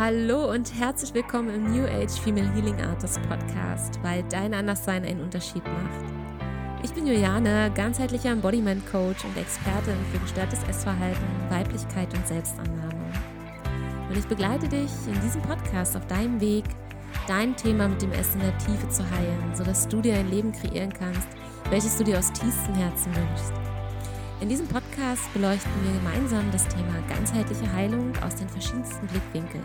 Hallo 0.00 0.50
und 0.50 0.72
herzlich 0.80 1.12
willkommen 1.12 1.54
im 1.54 1.76
New 1.76 1.84
Age 1.84 2.18
Female 2.24 2.50
Healing 2.54 2.80
Artist 2.80 3.20
Podcast, 3.28 4.02
weil 4.02 4.24
dein 4.30 4.54
Anderssein 4.54 5.04
einen 5.04 5.20
Unterschied 5.20 5.62
macht. 5.62 6.82
Ich 6.82 6.94
bin 6.94 7.06
Juliane, 7.06 7.70
ganzheitlicher 7.74 8.30
Embodiment 8.30 8.82
Coach 8.90 9.22
und 9.26 9.36
Expertin 9.36 9.98
für 10.10 10.18
gestörtes 10.20 10.62
Essverhalten, 10.62 11.26
Weiblichkeit 11.50 12.08
und 12.14 12.26
Selbstannahme. 12.26 13.12
Und 14.08 14.16
ich 14.16 14.26
begleite 14.26 14.68
dich 14.68 14.90
in 15.06 15.20
diesem 15.20 15.42
Podcast 15.42 15.94
auf 15.94 16.06
deinem 16.06 16.40
Weg, 16.40 16.64
dein 17.28 17.54
Thema 17.54 17.86
mit 17.86 18.00
dem 18.00 18.12
Essen 18.12 18.40
in 18.40 18.46
der 18.46 18.56
Tiefe 18.56 18.88
zu 18.88 19.02
heilen, 19.02 19.54
sodass 19.54 19.86
du 19.86 20.00
dir 20.00 20.14
ein 20.14 20.30
Leben 20.30 20.52
kreieren 20.52 20.94
kannst, 20.94 21.28
welches 21.68 21.98
du 21.98 22.04
dir 22.04 22.18
aus 22.18 22.32
tiefstem 22.32 22.74
Herzen 22.74 23.14
wünschst. 23.14 23.69
In 24.40 24.48
diesem 24.48 24.66
Podcast 24.66 25.30
beleuchten 25.34 25.70
wir 25.84 25.92
gemeinsam 25.92 26.50
das 26.50 26.66
Thema 26.66 26.98
ganzheitliche 27.10 27.70
Heilung 27.74 28.10
aus 28.22 28.36
den 28.36 28.48
verschiedensten 28.48 29.06
Blickwinkeln. 29.08 29.62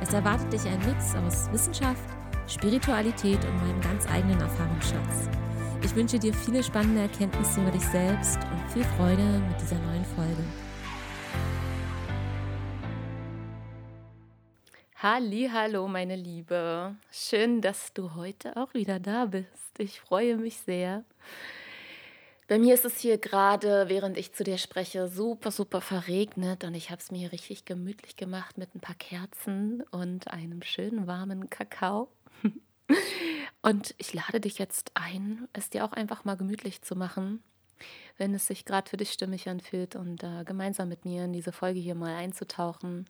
Es 0.00 0.14
erwartet 0.14 0.50
dich 0.50 0.64
ein 0.64 0.78
Mix 0.78 1.14
aus 1.14 1.52
Wissenschaft, 1.52 2.08
Spiritualität 2.46 3.44
und 3.44 3.56
meinem 3.56 3.78
ganz 3.82 4.08
eigenen 4.08 4.40
Erfahrungsschatz. 4.40 5.28
Ich 5.84 5.94
wünsche 5.94 6.18
dir 6.18 6.32
viele 6.32 6.62
spannende 6.62 7.02
Erkenntnisse 7.02 7.60
über 7.60 7.70
dich 7.70 7.84
selbst 7.84 8.38
und 8.50 8.72
viel 8.72 8.84
Freude 8.96 9.42
mit 9.46 9.60
dieser 9.60 9.78
neuen 9.80 10.06
Folge. 10.16 10.42
Hallo, 15.02 15.86
meine 15.86 16.16
Liebe. 16.16 16.96
Schön, 17.12 17.60
dass 17.60 17.92
du 17.92 18.14
heute 18.14 18.56
auch 18.56 18.72
wieder 18.72 19.00
da 19.00 19.26
bist. 19.26 19.78
Ich 19.78 20.00
freue 20.00 20.38
mich 20.38 20.56
sehr. 20.56 21.04
Bei 22.48 22.58
mir 22.58 22.72
ist 22.72 22.86
es 22.86 22.98
hier 22.98 23.18
gerade, 23.18 23.90
während 23.90 24.16
ich 24.16 24.32
zu 24.32 24.42
dir 24.42 24.56
spreche, 24.56 25.06
super, 25.06 25.50
super 25.50 25.82
verregnet 25.82 26.64
und 26.64 26.72
ich 26.72 26.90
habe 26.90 26.98
es 26.98 27.10
mir 27.10 27.30
richtig 27.30 27.66
gemütlich 27.66 28.16
gemacht 28.16 28.56
mit 28.56 28.74
ein 28.74 28.80
paar 28.80 28.94
Kerzen 28.94 29.82
und 29.90 30.28
einem 30.28 30.62
schönen 30.62 31.06
warmen 31.06 31.50
Kakao. 31.50 32.08
Und 33.60 33.94
ich 33.98 34.14
lade 34.14 34.40
dich 34.40 34.58
jetzt 34.58 34.92
ein, 34.94 35.48
es 35.52 35.68
dir 35.68 35.84
auch 35.84 35.92
einfach 35.92 36.24
mal 36.24 36.36
gemütlich 36.36 36.80
zu 36.80 36.94
machen, 36.94 37.42
wenn 38.16 38.32
es 38.32 38.46
sich 38.46 38.64
gerade 38.64 38.88
für 38.88 38.96
dich 38.96 39.10
stimmig 39.10 39.48
anfühlt 39.48 39.96
und 39.96 40.22
äh, 40.22 40.44
gemeinsam 40.44 40.88
mit 40.88 41.04
mir 41.04 41.24
in 41.24 41.32
diese 41.32 41.50
Folge 41.50 41.80
hier 41.80 41.96
mal 41.96 42.14
einzutauchen. 42.14 43.06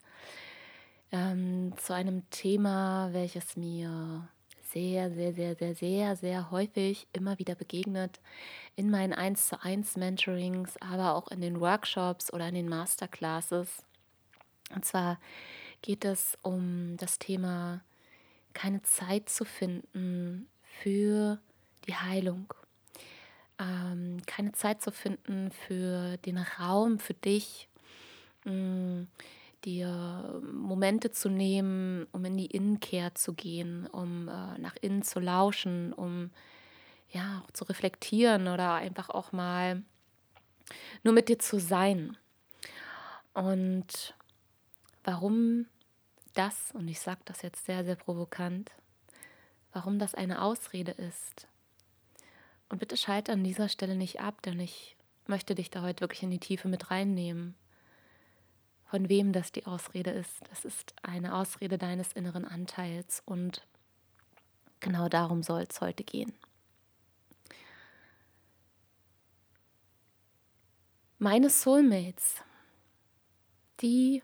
Ähm, 1.13 1.75
zu 1.77 1.95
einem 1.95 2.29
Thema, 2.31 3.11
welches 3.13 3.57
mir 3.57 4.29
sehr, 4.73 5.11
sehr, 5.11 5.33
sehr, 5.33 5.57
sehr, 5.57 5.75
sehr, 5.75 6.17
sehr 6.17 6.51
häufig 6.51 7.07
immer 7.13 7.39
wieder 7.39 7.55
begegnet 7.55 8.21
in 8.77 8.91
meinen 8.91 9.13
1 9.13 9.49
zu 9.49 9.63
1 9.63 9.97
Mentorings, 9.97 10.77
aber 10.79 11.15
auch 11.15 11.29
in 11.29 11.41
den 11.41 11.61
Workshops 11.61 12.33
oder 12.33 12.49
in 12.49 12.55
den 12.55 12.69
Masterclasses. 12.69 13.83
Und 14.75 14.85
zwar 14.85 15.19
geht 15.83 16.05
es 16.05 16.37
um 16.43 16.97
das 16.99 17.19
Thema, 17.19 17.83
keine 18.53 18.83
Zeit 18.83 19.29
zu 19.29 19.45
finden 19.45 20.49
für 20.63 21.39
die 21.87 21.95
Heilung. 21.95 22.53
Ähm, 23.59 24.19
keine 24.27 24.53
Zeit 24.53 24.83
zu 24.83 24.93
finden 24.93 25.51
für 25.51 26.17
den 26.19 26.39
Raum 26.39 26.99
für 26.99 27.15
dich, 27.15 27.69
mh, 28.45 28.53
mm, 28.53 29.09
dir 29.65 30.41
Momente 30.53 31.11
zu 31.11 31.29
nehmen, 31.29 32.07
um 32.13 32.25
in 32.25 32.37
die 32.37 32.47
Innenkehr 32.47 33.15
zu 33.15 33.35
gehen, 33.35 33.87
um 33.87 34.29
äh, 34.29 34.59
nach 34.59 34.77
innen 34.81 35.03
zu 35.03 35.21
lauschen, 35.21 35.93
um 35.93 36.31
ja 37.11 37.43
auch 37.45 37.51
zu 37.53 37.65
reflektieren 37.65 38.49
oder 38.49 38.75
einfach 38.75 39.11
auch 39.11 39.33
mal 39.33 39.83
nur 41.03 41.15
mit 41.15 41.29
dir 41.29 41.39
zu 41.39 41.59
sein. 41.59 42.17
Und 43.35 44.15
warum 45.05 45.67
das, 46.35 46.73
und 46.73 46.89
ich 46.89 47.01
sage 47.01 47.21
das 47.25 47.43
jetzt 47.43 47.65
sehr, 47.65 47.85
sehr 47.85 47.97
provokant, 47.97 48.71
warum 49.73 49.99
das 49.99 50.15
eine 50.15 50.43
Ausrede 50.43 50.93
ist. 50.93 51.47
Und 52.69 52.79
bitte 52.79 52.97
schalte 52.97 53.33
an 53.33 53.45
dieser 53.45 53.69
Stelle 53.69 53.97
nicht 53.97 54.21
ab, 54.21 54.43
denn 54.43 54.61
ich 54.61 54.97
möchte 55.27 55.55
dich 55.55 55.71
da 55.71 55.83
heute 55.83 56.03
wirklich 56.03 56.23
in 56.23 56.31
die 56.31 56.39
Tiefe 56.39 56.69
mit 56.69 56.91
reinnehmen 56.91 57.55
von 58.89 59.09
wem 59.09 59.33
das 59.33 59.53
die 59.53 59.67
Ausrede 59.67 60.11
ist. 60.11 60.41
Das 60.49 60.65
ist 60.65 60.95
eine 61.03 61.35
Ausrede 61.35 61.77
deines 61.77 62.13
inneren 62.13 62.45
Anteils 62.45 63.23
und 63.27 63.67
genau 64.81 65.09
darum 65.09 65.43
soll 65.43 65.67
es 65.69 65.81
heute 65.81 66.05
gehen. 66.05 66.33
Meine 71.19 71.51
Soulmates, 71.51 72.43
die 73.81 74.23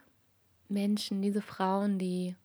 Menschen, 0.67 1.21
diese 1.21 1.41
Frauen, 1.41 1.99
die 1.99 2.35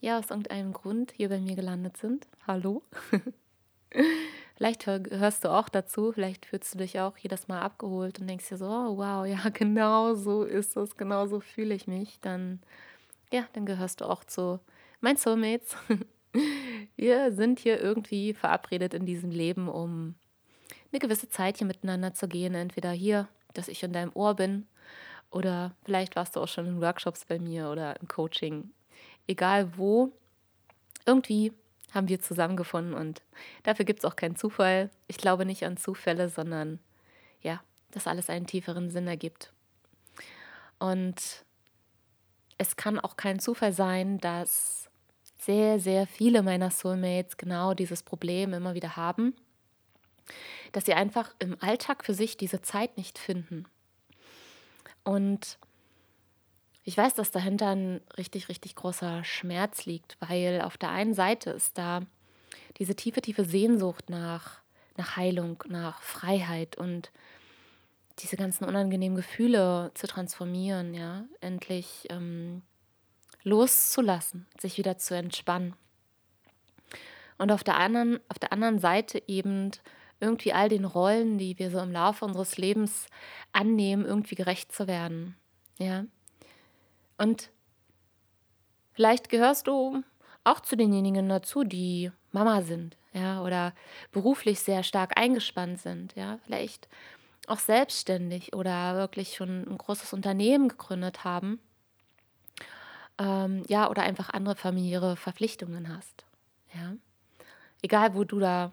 ja 0.00 0.18
aus 0.18 0.30
irgendeinem 0.30 0.72
Grund 0.72 1.12
hier 1.12 1.30
bei 1.30 1.40
mir 1.40 1.56
gelandet 1.56 1.96
sind. 1.96 2.28
Hallo. 2.46 2.82
Vielleicht 4.60 4.86
hörst 4.86 5.42
du 5.46 5.48
auch 5.48 5.70
dazu, 5.70 6.12
vielleicht 6.12 6.44
fühlst 6.44 6.74
du 6.74 6.78
dich 6.80 7.00
auch 7.00 7.16
jedes 7.16 7.48
Mal 7.48 7.62
abgeholt 7.62 8.20
und 8.20 8.26
denkst 8.26 8.50
dir 8.50 8.58
so, 8.58 8.66
oh, 8.66 8.98
wow, 8.98 9.24
ja, 9.24 9.48
genau 9.54 10.14
so 10.14 10.42
ist 10.42 10.76
es, 10.76 10.98
genau 10.98 11.26
so 11.26 11.40
fühle 11.40 11.74
ich 11.74 11.86
mich. 11.86 12.20
Dann, 12.20 12.60
ja, 13.32 13.46
dann 13.54 13.64
gehörst 13.64 14.02
du 14.02 14.04
auch 14.04 14.22
zu 14.22 14.60
meinen 15.00 15.16
Soulmates. 15.16 15.78
Wir 16.96 17.32
sind 17.32 17.58
hier 17.58 17.80
irgendwie 17.80 18.34
verabredet 18.34 18.92
in 18.92 19.06
diesem 19.06 19.30
Leben, 19.30 19.66
um 19.66 20.14
eine 20.92 20.98
gewisse 20.98 21.30
Zeit 21.30 21.56
hier 21.56 21.66
miteinander 21.66 22.12
zu 22.12 22.28
gehen. 22.28 22.54
Entweder 22.54 22.90
hier, 22.90 23.28
dass 23.54 23.66
ich 23.66 23.82
in 23.82 23.94
deinem 23.94 24.12
Ohr 24.12 24.34
bin, 24.34 24.66
oder 25.30 25.74
vielleicht 25.86 26.16
warst 26.16 26.36
du 26.36 26.40
auch 26.40 26.48
schon 26.48 26.66
in 26.66 26.82
Workshops 26.82 27.24
bei 27.24 27.38
mir 27.38 27.70
oder 27.70 27.98
im 27.98 28.08
Coaching. 28.08 28.72
Egal 29.26 29.78
wo, 29.78 30.12
irgendwie 31.06 31.54
haben 31.94 32.08
wir 32.08 32.20
zusammengefunden 32.20 32.94
und 32.94 33.22
dafür 33.62 33.84
gibt 33.84 34.00
es 34.00 34.04
auch 34.04 34.16
keinen 34.16 34.36
Zufall. 34.36 34.90
Ich 35.08 35.16
glaube 35.16 35.44
nicht 35.44 35.64
an 35.64 35.76
Zufälle, 35.76 36.28
sondern 36.28 36.78
ja, 37.42 37.60
dass 37.90 38.06
alles 38.06 38.30
einen 38.30 38.46
tieferen 38.46 38.90
Sinn 38.90 39.06
ergibt. 39.06 39.52
Und 40.78 41.44
es 42.58 42.76
kann 42.76 42.98
auch 42.98 43.16
kein 43.16 43.38
Zufall 43.38 43.72
sein, 43.72 44.18
dass 44.18 44.90
sehr, 45.38 45.80
sehr 45.80 46.06
viele 46.06 46.42
meiner 46.42 46.70
Soulmates 46.70 47.36
genau 47.36 47.74
dieses 47.74 48.02
Problem 48.02 48.52
immer 48.52 48.74
wieder 48.74 48.96
haben, 48.96 49.34
dass 50.72 50.84
sie 50.84 50.94
einfach 50.94 51.34
im 51.38 51.56
Alltag 51.60 52.04
für 52.04 52.14
sich 52.14 52.36
diese 52.36 52.60
Zeit 52.60 52.96
nicht 52.96 53.18
finden. 53.18 53.64
Und 55.02 55.58
ich 56.84 56.96
weiß, 56.96 57.14
dass 57.14 57.30
dahinter 57.30 57.68
ein 57.70 58.00
richtig, 58.16 58.48
richtig 58.48 58.74
großer 58.74 59.22
Schmerz 59.24 59.84
liegt, 59.84 60.16
weil 60.20 60.62
auf 60.62 60.78
der 60.78 60.90
einen 60.90 61.14
Seite 61.14 61.50
ist 61.50 61.76
da 61.76 62.00
diese 62.78 62.94
tiefe, 62.94 63.20
tiefe 63.20 63.44
Sehnsucht 63.44 64.08
nach, 64.08 64.60
nach 64.96 65.16
Heilung, 65.16 65.62
nach 65.68 66.00
Freiheit 66.02 66.76
und 66.76 67.10
diese 68.20 68.36
ganzen 68.36 68.64
unangenehmen 68.64 69.16
Gefühle 69.16 69.90
zu 69.94 70.06
transformieren, 70.06 70.94
ja, 70.94 71.24
endlich 71.40 72.06
ähm, 72.10 72.62
loszulassen, 73.42 74.46
sich 74.58 74.78
wieder 74.78 74.98
zu 74.98 75.14
entspannen. 75.14 75.74
Und 77.38 77.50
auf 77.52 77.64
der 77.64 77.78
anderen, 77.78 78.20
auf 78.28 78.38
der 78.38 78.52
anderen 78.52 78.78
Seite 78.78 79.22
eben 79.26 79.70
irgendwie 80.20 80.52
all 80.52 80.68
den 80.68 80.84
Rollen, 80.84 81.38
die 81.38 81.58
wir 81.58 81.70
so 81.70 81.78
im 81.78 81.92
Laufe 81.92 82.24
unseres 82.24 82.58
Lebens 82.58 83.06
annehmen, 83.52 84.04
irgendwie 84.04 84.34
gerecht 84.34 84.72
zu 84.72 84.86
werden. 84.86 85.36
Ja. 85.78 86.04
Und 87.20 87.50
vielleicht 88.92 89.28
gehörst 89.28 89.66
du 89.66 90.02
auch 90.42 90.60
zu 90.60 90.74
denjenigen 90.74 91.28
dazu, 91.28 91.64
die 91.64 92.10
Mama 92.32 92.62
sind, 92.62 92.96
ja, 93.12 93.42
oder 93.42 93.74
beruflich 94.10 94.60
sehr 94.60 94.82
stark 94.82 95.18
eingespannt 95.18 95.80
sind, 95.80 96.16
ja, 96.16 96.38
vielleicht 96.46 96.88
auch 97.46 97.58
selbstständig 97.58 98.54
oder 98.54 98.94
wirklich 98.94 99.36
schon 99.36 99.66
ein 99.68 99.76
großes 99.76 100.14
Unternehmen 100.14 100.68
gegründet 100.68 101.22
haben, 101.22 101.60
ähm, 103.18 103.64
ja, 103.68 103.90
oder 103.90 104.02
einfach 104.02 104.30
andere 104.30 104.56
familiäre 104.56 105.16
Verpflichtungen 105.16 105.94
hast, 105.94 106.24
ja. 106.72 106.94
Egal, 107.82 108.14
wo 108.14 108.24
du 108.24 108.38
da 108.38 108.72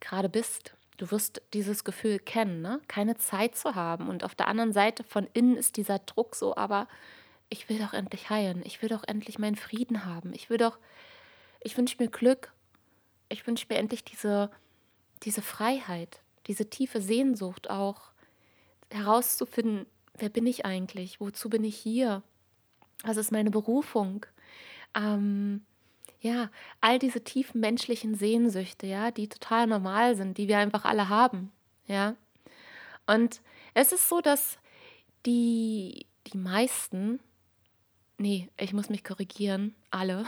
gerade 0.00 0.28
bist, 0.28 0.74
du 0.98 1.10
wirst 1.10 1.40
dieses 1.54 1.84
Gefühl 1.84 2.18
kennen, 2.18 2.60
ne? 2.60 2.80
keine 2.88 3.16
Zeit 3.16 3.56
zu 3.56 3.74
haben. 3.74 4.08
Und 4.08 4.24
auf 4.24 4.34
der 4.34 4.48
anderen 4.48 4.72
Seite 4.72 5.04
von 5.04 5.28
innen 5.34 5.56
ist 5.56 5.76
dieser 5.76 5.98
Druck 5.98 6.34
so, 6.34 6.56
aber 6.56 6.88
ich 7.50 7.68
will 7.68 7.78
doch 7.78 7.92
endlich 7.92 8.30
heilen, 8.30 8.62
ich 8.64 8.82
will 8.82 8.88
doch 8.88 9.04
endlich 9.06 9.38
meinen 9.38 9.56
Frieden 9.56 10.04
haben, 10.04 10.32
ich 10.32 10.50
will 10.50 10.58
doch, 10.58 10.78
ich 11.60 11.76
wünsche 11.76 11.96
mir 11.98 12.08
Glück, 12.08 12.52
ich 13.28 13.46
wünsche 13.46 13.66
mir 13.68 13.76
endlich 13.76 14.04
diese, 14.04 14.50
diese 15.22 15.42
Freiheit, 15.42 16.20
diese 16.46 16.68
tiefe 16.68 17.00
Sehnsucht 17.00 17.70
auch 17.70 18.12
herauszufinden, 18.90 19.86
wer 20.14 20.28
bin 20.28 20.46
ich 20.46 20.64
eigentlich, 20.64 21.20
wozu 21.20 21.48
bin 21.48 21.64
ich 21.64 21.76
hier, 21.76 22.22
was 23.04 23.16
ist 23.16 23.32
meine 23.32 23.50
Berufung, 23.50 24.26
ähm, 24.94 25.64
ja, 26.20 26.50
all 26.80 26.98
diese 26.98 27.22
tiefen 27.22 27.60
menschlichen 27.60 28.14
Sehnsüchte, 28.14 28.86
ja, 28.86 29.10
die 29.10 29.28
total 29.28 29.66
normal 29.66 30.16
sind, 30.16 30.36
die 30.36 30.48
wir 30.48 30.58
einfach 30.58 30.84
alle 30.84 31.08
haben, 31.08 31.52
ja. 31.86 32.16
Und 33.06 33.40
es 33.74 33.92
ist 33.92 34.08
so, 34.08 34.20
dass 34.20 34.58
die, 35.24 36.06
die 36.26 36.36
meisten 36.36 37.20
nee, 38.18 38.48
ich 38.58 38.72
muss 38.72 38.90
mich 38.90 39.04
korrigieren. 39.04 39.74
Alle. 39.90 40.26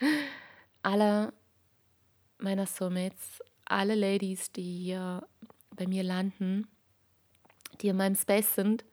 alle 0.82 1.32
meiner 2.38 2.66
Soulmates, 2.66 3.42
alle 3.64 3.94
Ladies, 3.94 4.52
die 4.52 4.84
hier 4.84 5.26
bei 5.70 5.86
mir 5.86 6.02
landen, 6.02 6.68
die 7.80 7.88
in 7.88 7.96
meinem 7.96 8.14
Space 8.14 8.54
sind, 8.54 8.84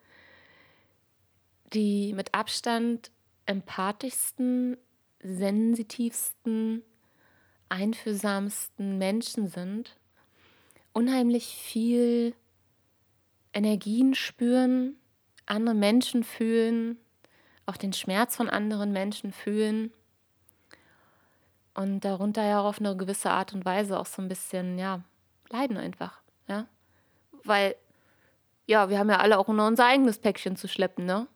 die 1.73 2.13
mit 2.13 2.33
Abstand 2.33 3.12
empathischsten, 3.45 4.77
sensitivsten, 5.21 6.81
einfühlsamsten 7.69 8.97
Menschen 8.97 9.47
sind, 9.47 9.97
unheimlich 10.94 11.47
viel 11.47 12.35
Energien 13.53 14.15
spüren, 14.15 14.95
andere 15.45 15.75
Menschen 15.75 16.23
fühlen, 16.23 16.97
auch 17.65 17.77
den 17.77 17.94
Schmerz 17.94 18.35
von 18.35 18.50
anderen 18.50 18.91
Menschen 18.91 19.31
fühlen 19.31 19.91
und 21.73 22.01
darunter 22.01 22.44
ja 22.44 22.62
auch 22.62 22.65
auf 22.65 22.79
eine 22.79 22.95
gewisse 22.95 23.31
Art 23.31 23.53
und 23.53 23.65
Weise 23.65 24.00
auch 24.00 24.06
so 24.06 24.21
ein 24.21 24.27
bisschen, 24.27 24.77
ja, 24.77 25.01
leiden 25.50 25.77
einfach, 25.77 26.21
ja. 26.47 26.67
Weil, 27.44 27.75
ja, 28.65 28.89
wir 28.89 28.97
haben 28.97 29.09
ja 29.09 29.17
alle 29.17 29.38
auch 29.38 29.47
nur 29.47 29.67
unser 29.67 29.85
eigenes 29.85 30.19
Päckchen 30.19 30.56
zu 30.56 30.67
schleppen, 30.67 31.06
ne? 31.06 31.27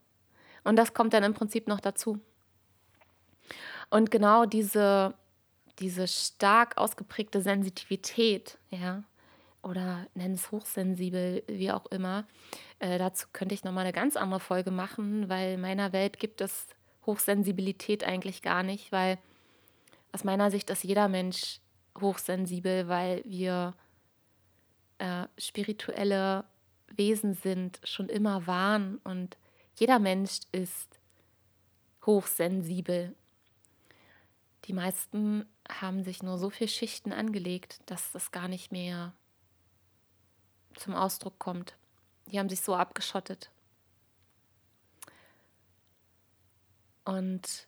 Und 0.63 0.75
das 0.75 0.93
kommt 0.93 1.13
dann 1.13 1.23
im 1.23 1.33
Prinzip 1.33 1.67
noch 1.67 1.79
dazu. 1.79 2.19
Und 3.89 4.11
genau 4.11 4.45
diese, 4.45 5.13
diese 5.79 6.07
stark 6.07 6.77
ausgeprägte 6.77 7.41
Sensitivität, 7.41 8.57
ja, 8.69 9.03
oder 9.63 10.07
nenn 10.13 10.33
es 10.33 10.51
hochsensibel, 10.51 11.43
wie 11.47 11.71
auch 11.71 11.85
immer, 11.87 12.25
äh, 12.79 12.97
dazu 12.97 13.27
könnte 13.33 13.55
ich 13.55 13.63
nochmal 13.63 13.83
eine 13.83 13.93
ganz 13.93 14.15
andere 14.15 14.39
Folge 14.39 14.71
machen, 14.71 15.29
weil 15.29 15.53
in 15.55 15.61
meiner 15.61 15.91
Welt 15.93 16.19
gibt 16.19 16.41
es 16.41 16.67
Hochsensibilität 17.05 18.03
eigentlich 18.03 18.41
gar 18.41 18.63
nicht, 18.63 18.91
weil 18.91 19.17
aus 20.11 20.23
meiner 20.23 20.51
Sicht 20.51 20.69
ist 20.69 20.83
jeder 20.83 21.07
Mensch 21.07 21.59
hochsensibel, 21.99 22.87
weil 22.87 23.23
wir 23.25 23.73
äh, 24.97 25.27
spirituelle 25.37 26.45
Wesen 26.87 27.33
sind, 27.33 27.79
schon 27.83 28.09
immer 28.09 28.47
waren 28.47 28.97
und 29.03 29.37
jeder 29.75 29.99
Mensch 29.99 30.39
ist 30.51 30.99
hochsensibel. 32.05 33.15
Die 34.65 34.73
meisten 34.73 35.45
haben 35.69 36.03
sich 36.03 36.21
nur 36.21 36.37
so 36.37 36.49
viele 36.49 36.67
Schichten 36.67 37.13
angelegt, 37.13 37.79
dass 37.85 38.11
das 38.11 38.31
gar 38.31 38.47
nicht 38.47 38.71
mehr 38.71 39.13
zum 40.75 40.95
Ausdruck 40.95 41.39
kommt. 41.39 41.75
Die 42.27 42.39
haben 42.39 42.49
sich 42.49 42.61
so 42.61 42.75
abgeschottet. 42.75 43.49
Und 47.05 47.67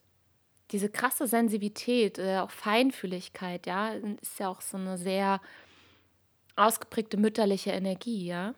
diese 0.71 0.89
krasse 0.89 1.27
Sensibilität, 1.27 2.17
äh, 2.19 2.37
auch 2.39 2.51
Feinfühligkeit, 2.51 3.65
ja, 3.65 3.89
ist 3.89 4.39
ja 4.39 4.49
auch 4.49 4.61
so 4.61 4.77
eine 4.77 4.97
sehr 4.97 5.41
ausgeprägte 6.55 7.17
mütterliche 7.17 7.71
Energie, 7.71 8.25
ja. 8.25 8.53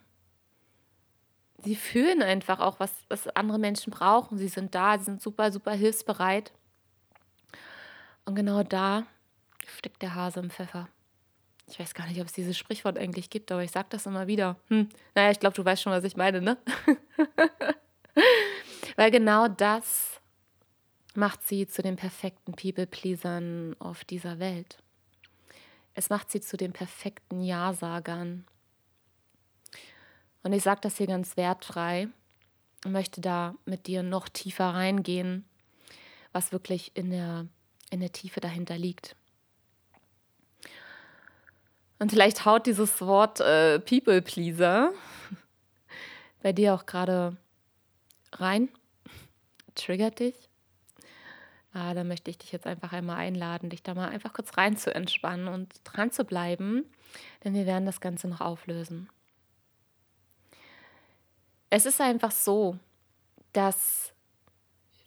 Sie 1.63 1.75
fühlen 1.75 2.21
einfach 2.21 2.59
auch, 2.59 2.79
was, 2.79 2.91
was 3.07 3.27
andere 3.29 3.57
Menschen 3.57 3.91
brauchen. 3.91 4.37
Sie 4.37 4.49
sind 4.49 4.75
da, 4.75 4.97
sie 4.99 5.05
sind 5.05 5.21
super, 5.21 5.51
super 5.51 5.71
hilfsbereit. 5.71 6.51
Und 8.25 8.35
genau 8.35 8.63
da 8.63 9.05
steckt 9.77 10.01
der 10.01 10.13
Hase 10.13 10.41
im 10.41 10.49
Pfeffer. 10.49 10.89
Ich 11.67 11.79
weiß 11.79 11.93
gar 11.93 12.07
nicht, 12.07 12.19
ob 12.19 12.27
es 12.27 12.33
dieses 12.33 12.57
Sprichwort 12.57 12.97
eigentlich 12.97 13.29
gibt, 13.29 13.51
aber 13.51 13.63
ich 13.63 13.71
sage 13.71 13.87
das 13.89 14.05
immer 14.05 14.27
wieder. 14.27 14.57
Hm, 14.67 14.89
naja, 15.15 15.31
ich 15.31 15.39
glaube, 15.39 15.55
du 15.55 15.63
weißt 15.63 15.81
schon, 15.81 15.93
was 15.93 16.03
ich 16.03 16.17
meine, 16.17 16.41
ne? 16.41 16.57
Weil 18.95 19.11
genau 19.11 19.47
das 19.47 20.19
macht 21.15 21.47
sie 21.47 21.67
zu 21.67 21.81
den 21.81 21.95
perfekten 21.95 22.53
People-Pleasern 22.53 23.75
auf 23.79 24.03
dieser 24.03 24.39
Welt. 24.39 24.77
Es 25.93 26.09
macht 26.09 26.31
sie 26.31 26.41
zu 26.41 26.57
den 26.57 26.73
perfekten 26.73 27.41
Ja-Sagern. 27.41 28.45
Und 30.43 30.53
ich 30.53 30.63
sage 30.63 30.81
das 30.81 30.97
hier 30.97 31.07
ganz 31.07 31.37
wertfrei 31.37 32.09
und 32.83 32.91
möchte 32.91 33.21
da 33.21 33.55
mit 33.65 33.87
dir 33.87 34.03
noch 34.03 34.27
tiefer 34.27 34.73
reingehen, 34.73 35.45
was 36.33 36.51
wirklich 36.51 36.91
in 36.95 37.11
der, 37.11 37.47
in 37.89 38.01
der 38.01 38.11
Tiefe 38.11 38.41
dahinter 38.41 38.77
liegt. 38.77 39.15
Und 42.03 42.09
vielleicht 42.09 42.43
haut 42.43 42.65
dieses 42.65 42.99
Wort 42.99 43.39
äh, 43.39 43.79
People-Pleaser 43.79 44.91
bei 46.41 46.51
dir 46.51 46.73
auch 46.73 46.85
gerade 46.85 47.37
rein, 48.33 48.67
triggert 49.73 50.19
dich. 50.19 50.35
Ah, 51.71 51.93
da 51.93 52.03
möchte 52.03 52.29
ich 52.29 52.37
dich 52.37 52.51
jetzt 52.51 52.67
einfach 52.67 52.91
einmal 52.91 53.15
einladen, 53.15 53.69
dich 53.69 53.83
da 53.83 53.93
mal 53.93 54.09
einfach 54.09 54.33
kurz 54.33 54.57
rein 54.57 54.75
zu 54.75 54.93
entspannen 54.93 55.47
und 55.47 55.75
dran 55.85 56.11
zu 56.11 56.25
bleiben, 56.25 56.83
denn 57.45 57.53
wir 57.53 57.65
werden 57.65 57.85
das 57.85 58.01
Ganze 58.01 58.27
noch 58.27 58.41
auflösen. 58.41 59.09
Es 61.69 61.85
ist 61.85 62.01
einfach 62.01 62.31
so, 62.31 62.77
dass 63.53 64.13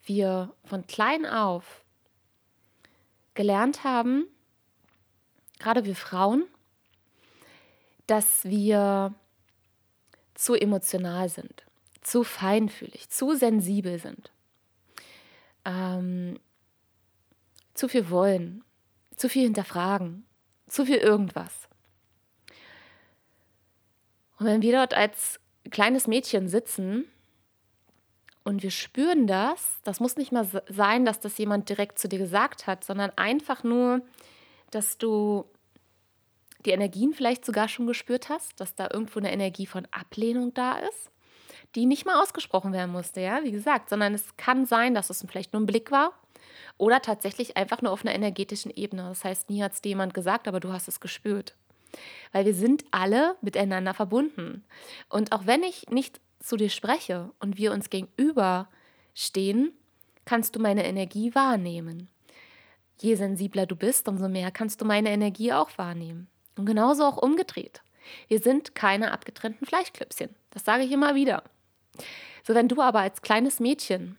wir 0.06 0.50
von 0.64 0.86
klein 0.86 1.26
auf 1.26 1.84
gelernt 3.34 3.84
haben, 3.84 4.24
gerade 5.58 5.84
wir 5.84 5.94
Frauen, 5.94 6.46
dass 8.06 8.44
wir 8.44 9.14
zu 10.34 10.54
emotional 10.54 11.28
sind, 11.28 11.64
zu 12.02 12.24
feinfühlig, 12.24 13.08
zu 13.08 13.34
sensibel 13.34 13.98
sind. 13.98 14.30
Ähm, 15.64 16.38
zu 17.74 17.88
viel 17.88 18.10
wollen, 18.10 18.64
zu 19.16 19.28
viel 19.28 19.44
hinterfragen, 19.44 20.26
zu 20.68 20.86
viel 20.86 20.96
irgendwas. 20.96 21.68
Und 24.38 24.46
wenn 24.46 24.62
wir 24.62 24.72
dort 24.72 24.94
als 24.94 25.40
kleines 25.70 26.06
Mädchen 26.06 26.48
sitzen 26.48 27.04
und 28.44 28.62
wir 28.62 28.70
spüren 28.70 29.26
das, 29.26 29.80
das 29.82 30.00
muss 30.00 30.16
nicht 30.16 30.32
mal 30.32 30.46
sein, 30.68 31.04
dass 31.04 31.20
das 31.20 31.38
jemand 31.38 31.68
direkt 31.68 31.98
zu 31.98 32.08
dir 32.08 32.18
gesagt 32.18 32.66
hat, 32.66 32.84
sondern 32.84 33.10
einfach 33.16 33.64
nur, 33.64 34.02
dass 34.70 34.98
du 34.98 35.46
die 36.66 36.72
Energien 36.72 37.14
vielleicht 37.14 37.44
sogar 37.44 37.68
schon 37.68 37.86
gespürt 37.86 38.28
hast, 38.28 38.60
dass 38.60 38.74
da 38.74 38.88
irgendwo 38.92 39.18
eine 39.18 39.32
Energie 39.32 39.66
von 39.66 39.86
Ablehnung 39.90 40.52
da 40.52 40.78
ist, 40.78 41.10
die 41.74 41.86
nicht 41.86 42.04
mal 42.04 42.20
ausgesprochen 42.20 42.72
werden 42.72 42.92
musste, 42.92 43.20
ja, 43.20 43.42
wie 43.44 43.52
gesagt, 43.52 43.88
sondern 43.88 44.14
es 44.14 44.36
kann 44.36 44.66
sein, 44.66 44.94
dass 44.94 45.10
es 45.10 45.24
vielleicht 45.28 45.52
nur 45.52 45.62
ein 45.62 45.66
Blick 45.66 45.90
war 45.90 46.12
oder 46.78 47.00
tatsächlich 47.00 47.56
einfach 47.56 47.82
nur 47.82 47.92
auf 47.92 48.04
einer 48.04 48.14
energetischen 48.14 48.70
Ebene. 48.74 49.02
Das 49.08 49.24
heißt, 49.24 49.48
nie 49.48 49.62
hat 49.62 49.72
es 49.72 49.80
dir 49.80 49.90
jemand 49.90 50.14
gesagt, 50.14 50.48
aber 50.48 50.60
du 50.60 50.72
hast 50.72 50.88
es 50.88 51.00
gespürt. 51.00 51.56
Weil 52.32 52.44
wir 52.44 52.54
sind 52.54 52.84
alle 52.90 53.36
miteinander 53.40 53.94
verbunden. 53.94 54.64
Und 55.08 55.32
auch 55.32 55.46
wenn 55.46 55.62
ich 55.62 55.88
nicht 55.88 56.20
zu 56.40 56.56
dir 56.56 56.68
spreche 56.68 57.30
und 57.40 57.56
wir 57.56 57.72
uns 57.72 57.90
gegenüber 57.90 58.68
stehen, 59.14 59.72
kannst 60.24 60.54
du 60.56 60.60
meine 60.60 60.84
Energie 60.84 61.34
wahrnehmen. 61.34 62.08
Je 63.00 63.14
sensibler 63.14 63.66
du 63.66 63.76
bist, 63.76 64.08
umso 64.08 64.28
mehr 64.28 64.50
kannst 64.50 64.80
du 64.80 64.84
meine 64.84 65.10
Energie 65.10 65.52
auch 65.52 65.70
wahrnehmen. 65.78 66.28
Und 66.56 66.66
genauso 66.66 67.04
auch 67.04 67.16
umgedreht. 67.16 67.82
Wir 68.28 68.38
sind 68.38 68.74
keine 68.74 69.12
abgetrennten 69.12 69.66
Fleischklöpschen. 69.66 70.34
Das 70.50 70.64
sage 70.64 70.84
ich 70.84 70.92
immer 70.92 71.14
wieder. 71.14 71.42
So, 72.46 72.54
wenn 72.54 72.68
du 72.68 72.80
aber 72.80 73.00
als 73.00 73.22
kleines 73.22 73.60
Mädchen 73.60 74.16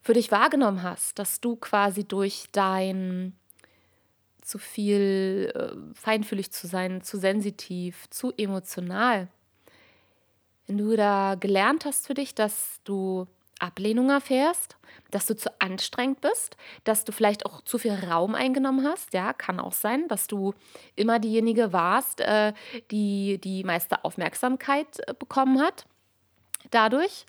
für 0.00 0.14
dich 0.14 0.30
wahrgenommen 0.30 0.82
hast, 0.82 1.18
dass 1.18 1.40
du 1.40 1.56
quasi 1.56 2.04
durch 2.04 2.46
dein 2.52 3.36
zu 4.40 4.58
viel 4.58 5.52
äh, 5.54 5.94
feinfühlig 5.94 6.50
zu 6.50 6.66
sein, 6.66 7.02
zu 7.02 7.18
sensitiv, 7.18 8.08
zu 8.10 8.32
emotional, 8.36 9.28
wenn 10.66 10.78
du 10.78 10.96
da 10.96 11.36
gelernt 11.38 11.84
hast 11.84 12.06
für 12.06 12.14
dich, 12.14 12.34
dass 12.34 12.80
du 12.84 13.26
Ablehnung 13.60 14.10
erfährst, 14.10 14.76
dass 15.10 15.26
du 15.26 15.36
zu 15.36 15.50
anstrengend 15.60 16.20
bist, 16.20 16.56
dass 16.84 17.04
du 17.04 17.12
vielleicht 17.12 17.46
auch 17.46 17.62
zu 17.62 17.78
viel 17.78 17.92
Raum 17.92 18.34
eingenommen 18.34 18.86
hast. 18.86 19.12
Ja, 19.12 19.32
kann 19.32 19.60
auch 19.60 19.72
sein, 19.72 20.08
dass 20.08 20.26
du 20.26 20.54
immer 20.96 21.18
diejenige 21.18 21.72
warst, 21.72 22.20
äh, 22.20 22.52
die 22.90 23.38
die 23.38 23.64
meiste 23.64 24.04
Aufmerksamkeit 24.04 25.00
äh, 25.06 25.14
bekommen 25.14 25.60
hat. 25.60 25.86
Dadurch 26.70 27.26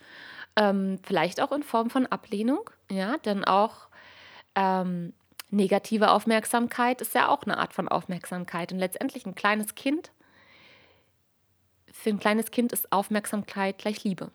ähm, 0.56 1.00
vielleicht 1.04 1.42
auch 1.42 1.52
in 1.52 1.64
Form 1.64 1.90
von 1.90 2.06
Ablehnung, 2.08 2.70
ja, 2.90 3.18
denn 3.20 3.46
auch 3.46 3.88
ähm, 4.56 5.14
negative 5.50 6.12
Aufmerksamkeit 6.12 7.02
ist 7.02 7.16
ja 7.16 7.30
auch 7.30 7.44
eine 7.44 7.58
Art 7.58 7.74
von 7.74 7.88
Aufmerksamkeit. 7.88 8.72
Und 8.72 8.80
letztendlich 8.80 9.26
ein 9.26 9.36
kleines 9.36 9.76
Kind, 9.76 10.12
für 11.92 12.10
ein 12.10 12.20
kleines 12.20 12.52
Kind 12.52 12.72
ist 12.72 12.92
Aufmerksamkeit 12.92 13.78
gleich 13.78 14.04
Liebe. 14.04 14.32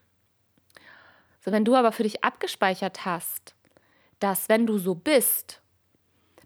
So, 1.46 1.52
wenn 1.52 1.64
du 1.64 1.76
aber 1.76 1.92
für 1.92 2.02
dich 2.02 2.24
abgespeichert 2.24 3.04
hast, 3.04 3.54
dass 4.18 4.48
wenn 4.48 4.66
du 4.66 4.78
so 4.78 4.96
bist, 4.96 5.62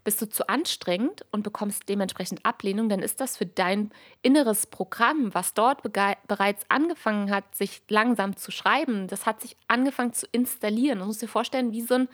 bist 0.03 0.21
du 0.21 0.29
zu 0.29 0.47
anstrengend 0.47 1.25
und 1.31 1.41
bekommst 1.41 1.89
dementsprechend 1.89 2.45
Ablehnung, 2.45 2.87
dann 2.87 3.01
ist 3.01 3.19
das 3.19 3.35
für 3.35 3.47
dein 3.47 3.91
inneres 4.21 4.67
Programm, 4.67 5.33
was 5.33 5.55
dort 5.55 5.81
bereits 5.81 6.65
angefangen 6.69 7.31
hat, 7.31 7.55
sich 7.55 7.81
langsam 7.89 8.35
zu 8.37 8.51
schreiben, 8.51 9.07
das 9.07 9.25
hat 9.25 9.41
sich 9.41 9.57
angefangen 9.67 10.13
zu 10.13 10.27
installieren. 10.31 10.99
Du 10.99 11.05
musst 11.05 11.23
dir 11.23 11.27
vorstellen, 11.27 11.71
wie 11.71 11.81
so 11.81 11.95
ein, 11.95 12.07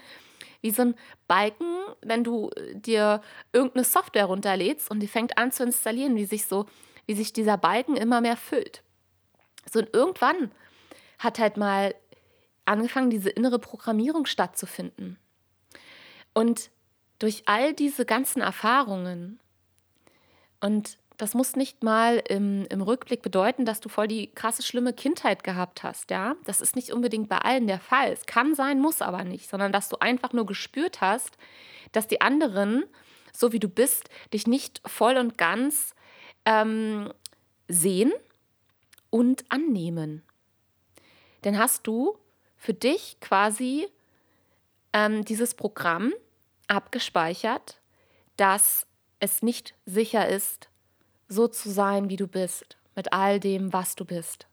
wie 0.61 0.71
so 0.71 0.83
ein 0.83 0.95
Balken, 1.27 1.75
wenn 2.01 2.23
du 2.23 2.51
dir 2.71 3.21
irgendeine 3.51 3.83
Software 3.83 4.25
runterlädst 4.25 4.89
und 4.89 5.01
die 5.01 5.09
fängt 5.09 5.37
an 5.37 5.51
zu 5.51 5.63
installieren, 5.63 6.15
wie 6.15 6.25
sich 6.25 6.45
so, 6.45 6.67
wie 7.05 7.15
sich 7.15 7.33
dieser 7.33 7.57
Balken 7.57 7.97
immer 7.97 8.21
mehr 8.21 8.37
füllt. 8.37 8.81
So 9.69 9.79
und 9.79 9.93
irgendwann 9.93 10.51
hat 11.19 11.39
halt 11.39 11.57
mal 11.57 11.93
angefangen, 12.67 13.09
diese 13.09 13.29
innere 13.29 13.59
Programmierung 13.59 14.25
stattzufinden. 14.25 15.17
Und 16.33 16.69
durch 17.19 17.43
all 17.45 17.73
diese 17.73 18.05
ganzen 18.05 18.41
Erfahrungen, 18.41 19.39
und 20.59 20.97
das 21.17 21.33
muss 21.33 21.55
nicht 21.55 21.83
mal 21.83 22.21
im, 22.29 22.67
im 22.69 22.81
Rückblick 22.81 23.23
bedeuten, 23.23 23.65
dass 23.65 23.79
du 23.79 23.89
voll 23.89 24.07
die 24.07 24.31
krasse, 24.33 24.61
schlimme 24.61 24.93
Kindheit 24.93 25.43
gehabt 25.43 25.81
hast, 25.81 26.11
ja. 26.11 26.35
Das 26.45 26.61
ist 26.61 26.75
nicht 26.75 26.91
unbedingt 26.91 27.27
bei 27.27 27.39
allen 27.39 27.65
der 27.65 27.79
Fall. 27.79 28.11
Es 28.11 28.27
kann 28.27 28.53
sein, 28.53 28.79
muss 28.79 29.01
aber 29.01 29.23
nicht, 29.23 29.49
sondern 29.49 29.71
dass 29.71 29.89
du 29.89 29.97
einfach 29.97 30.31
nur 30.33 30.45
gespürt 30.45 31.01
hast, 31.01 31.37
dass 31.91 32.07
die 32.07 32.21
anderen, 32.21 32.85
so 33.33 33.51
wie 33.51 33.59
du 33.59 33.67
bist, 33.67 34.09
dich 34.31 34.45
nicht 34.45 34.81
voll 34.85 35.17
und 35.17 35.39
ganz 35.39 35.95
ähm, 36.45 37.11
sehen 37.67 38.13
und 39.09 39.43
annehmen. 39.49 40.21
Dann 41.41 41.57
hast 41.57 41.87
du 41.87 42.17
für 42.67 42.73
dich 42.73 43.17
quasi 43.21 43.87
ähm, 44.91 45.23
dieses 45.23 45.53
Programm 45.53 46.11
abgespeichert, 46.67 47.79
dass 48.35 48.85
es 49.21 49.41
nicht 49.41 49.73
sicher 49.85 50.27
ist, 50.27 50.67
so 51.29 51.47
zu 51.47 51.69
sein, 51.69 52.09
wie 52.09 52.17
du 52.17 52.27
bist, 52.27 52.75
mit 52.93 53.13
all 53.13 53.39
dem, 53.39 53.71
was 53.71 53.95
du 53.95 54.03
bist. 54.03 54.47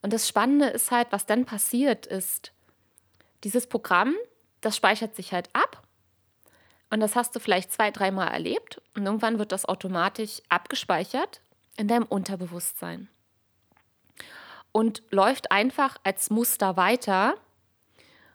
Und 0.00 0.14
das 0.14 0.26
Spannende 0.26 0.68
ist 0.68 0.90
halt, 0.90 1.08
was 1.10 1.26
dann 1.26 1.44
passiert 1.44 2.06
ist, 2.06 2.52
dieses 3.42 3.66
Programm, 3.66 4.14
das 4.62 4.78
speichert 4.78 5.14
sich 5.14 5.34
halt 5.34 5.50
ab. 5.52 5.86
Und 6.88 7.00
das 7.00 7.14
hast 7.14 7.36
du 7.36 7.40
vielleicht 7.40 7.74
zwei, 7.74 7.90
dreimal 7.90 8.28
erlebt. 8.28 8.80
Und 8.96 9.04
irgendwann 9.04 9.38
wird 9.38 9.52
das 9.52 9.66
automatisch 9.66 10.40
abgespeichert 10.48 11.42
in 11.76 11.88
deinem 11.88 12.06
Unterbewusstsein. 12.06 13.10
Und 14.76 15.04
läuft 15.10 15.52
einfach 15.52 15.98
als 16.02 16.30
Muster 16.30 16.76
weiter. 16.76 17.36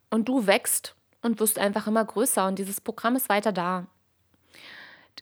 Und 0.09 0.29
du 0.29 0.47
wächst 0.47 0.95
und 1.21 1.39
wirst 1.39 1.59
einfach 1.59 1.85
immer 1.85 2.05
größer 2.05 2.47
und 2.47 2.59
dieses 2.59 2.79
Programm 2.79 3.15
ist 3.17 3.29
weiter 3.29 3.51
da. 3.51 3.87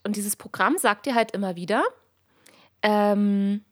Und 0.03 0.15
dieses 0.15 0.35
Programm 0.35 0.77
sagt 0.77 1.07
dir 1.07 1.15
halt 1.15 1.31
immer 1.31 1.55
wieder, 1.55 1.83
ähm, 2.83 3.65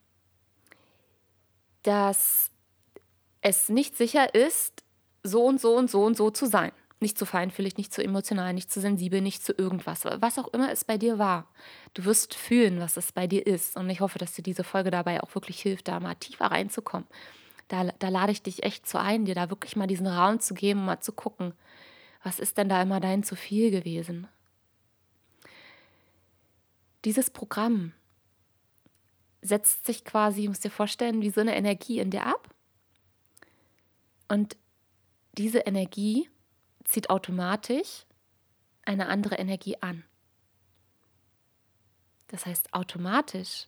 dass 1.83 2.49
es 3.41 3.69
nicht 3.69 3.95
sicher 3.95 4.33
ist, 4.33 4.83
so 5.21 5.45
und 5.45 5.61
so 5.61 5.75
und 5.75 5.89
so 5.89 6.03
und 6.03 6.17
so 6.17 6.31
zu 6.31 6.47
sein. 6.47 6.71
Nicht 6.99 7.17
zu 7.17 7.25
feinfühlig, 7.25 7.77
nicht 7.77 7.93
zu 7.93 8.03
emotional, 8.03 8.53
nicht 8.53 8.71
zu 8.71 8.79
sensibel, 8.79 9.21
nicht 9.21 9.43
zu 9.43 9.53
irgendwas. 9.53 10.05
Was 10.05 10.39
auch 10.39 10.47
immer 10.53 10.71
es 10.71 10.85
bei 10.85 10.97
dir 10.97 11.19
war. 11.19 11.47
Du 11.93 12.05
wirst 12.05 12.35
fühlen, 12.35 12.79
was 12.79 12.97
es 12.97 13.11
bei 13.11 13.27
dir 13.27 13.45
ist. 13.45 13.75
Und 13.75 13.89
ich 13.89 13.99
hoffe, 13.99 14.17
dass 14.17 14.33
dir 14.33 14.43
diese 14.43 14.63
Folge 14.63 14.91
dabei 14.91 15.21
auch 15.21 15.35
wirklich 15.35 15.61
hilft, 15.61 15.87
da 15.87 15.99
mal 15.99 16.15
tiefer 16.15 16.45
reinzukommen. 16.45 17.07
Da, 17.67 17.85
da 17.99 18.09
lade 18.09 18.31
ich 18.31 18.43
dich 18.43 18.63
echt 18.63 18.87
zu 18.87 18.99
ein, 18.99 19.25
dir 19.25 19.35
da 19.35 19.49
wirklich 19.49 19.75
mal 19.75 19.87
diesen 19.87 20.07
Raum 20.07 20.39
zu 20.39 20.53
geben, 20.53 20.85
mal 20.85 21.01
zu 21.01 21.11
gucken, 21.11 21.53
was 22.23 22.39
ist 22.39 22.57
denn 22.57 22.69
da 22.69 22.81
immer 22.81 22.99
dein 22.99 23.23
zu 23.23 23.35
viel 23.35 23.71
gewesen? 23.71 24.27
Dieses 27.03 27.29
Programm 27.29 27.93
setzt 29.41 29.85
sich 29.85 30.03
quasi, 30.05 30.47
musst 30.47 30.63
dir 30.63 30.71
vorstellen, 30.71 31.21
wie 31.21 31.29
so 31.29 31.41
eine 31.41 31.55
Energie 31.55 31.99
in 31.99 32.09
dir 32.09 32.25
ab. 32.25 32.49
Und 34.27 34.57
diese 35.37 35.59
Energie 35.59 36.29
zieht 36.85 37.09
automatisch 37.09 38.05
eine 38.85 39.07
andere 39.07 39.35
Energie 39.35 39.77
an. 39.81 40.03
Das 42.27 42.45
heißt, 42.45 42.73
automatisch 42.73 43.67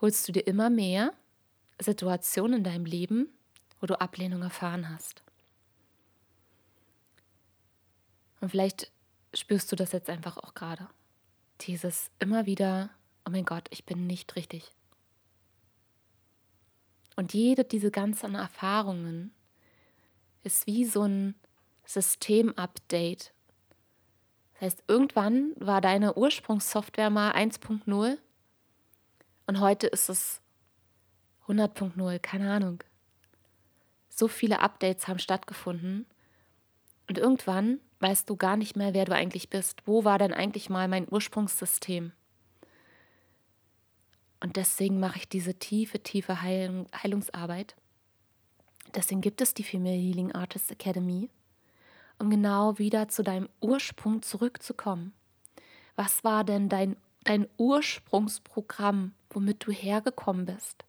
holst 0.00 0.28
du 0.28 0.32
dir 0.32 0.46
immer 0.46 0.70
mehr 0.70 1.14
Situationen 1.80 2.58
in 2.58 2.64
deinem 2.64 2.84
Leben, 2.84 3.28
wo 3.80 3.86
du 3.86 4.00
Ablehnung 4.00 4.42
erfahren 4.42 4.88
hast. 4.88 5.22
Und 8.40 8.50
vielleicht 8.50 8.92
spürst 9.34 9.70
du 9.72 9.76
das 9.76 9.92
jetzt 9.92 10.10
einfach 10.10 10.36
auch 10.36 10.54
gerade. 10.54 10.88
Dieses 11.62 12.10
immer 12.18 12.46
wieder, 12.46 12.90
oh 13.24 13.30
mein 13.30 13.44
Gott, 13.44 13.66
ich 13.70 13.84
bin 13.84 14.06
nicht 14.06 14.36
richtig. 14.36 14.72
Und 17.16 17.32
jede 17.32 17.64
diese 17.64 17.90
ganzen 17.90 18.34
Erfahrungen 18.34 19.32
ist 20.46 20.66
wie 20.66 20.84
so 20.84 21.02
ein 21.02 21.34
Systemupdate. 21.84 23.32
Das 24.54 24.62
heißt, 24.62 24.84
irgendwann 24.88 25.52
war 25.56 25.80
deine 25.80 26.16
Ursprungssoftware 26.16 27.10
mal 27.10 27.32
1.0 27.32 28.16
und 29.46 29.60
heute 29.60 29.88
ist 29.88 30.08
es 30.08 30.40
100.0, 31.46 32.18
keine 32.20 32.50
Ahnung. 32.50 32.82
So 34.08 34.28
viele 34.28 34.60
Updates 34.60 35.08
haben 35.08 35.18
stattgefunden 35.18 36.06
und 37.08 37.18
irgendwann 37.18 37.80
weißt 38.00 38.30
du 38.30 38.36
gar 38.36 38.56
nicht 38.56 38.76
mehr, 38.76 38.94
wer 38.94 39.04
du 39.04 39.14
eigentlich 39.14 39.50
bist. 39.50 39.82
Wo 39.84 40.04
war 40.04 40.18
denn 40.18 40.32
eigentlich 40.32 40.70
mal 40.70 40.88
mein 40.88 41.06
Ursprungssystem? 41.10 42.12
Und 44.40 44.56
deswegen 44.56 45.00
mache 45.00 45.18
ich 45.18 45.28
diese 45.28 45.54
tiefe, 45.54 46.02
tiefe 46.02 46.40
Heilung, 46.42 46.86
Heilungsarbeit. 46.94 47.74
Deswegen 48.96 49.20
gibt 49.20 49.42
es 49.42 49.52
die 49.52 49.62
Female 49.62 49.94
Healing 49.94 50.32
Artist 50.32 50.70
Academy, 50.70 51.28
um 52.18 52.30
genau 52.30 52.78
wieder 52.78 53.08
zu 53.08 53.22
deinem 53.22 53.48
Ursprung 53.60 54.22
zurückzukommen. 54.22 55.12
Was 55.96 56.24
war 56.24 56.44
denn 56.44 56.70
dein, 56.70 56.96
dein 57.24 57.46
Ursprungsprogramm, 57.58 59.12
womit 59.28 59.66
du 59.66 59.70
hergekommen 59.70 60.46
bist? 60.46 60.84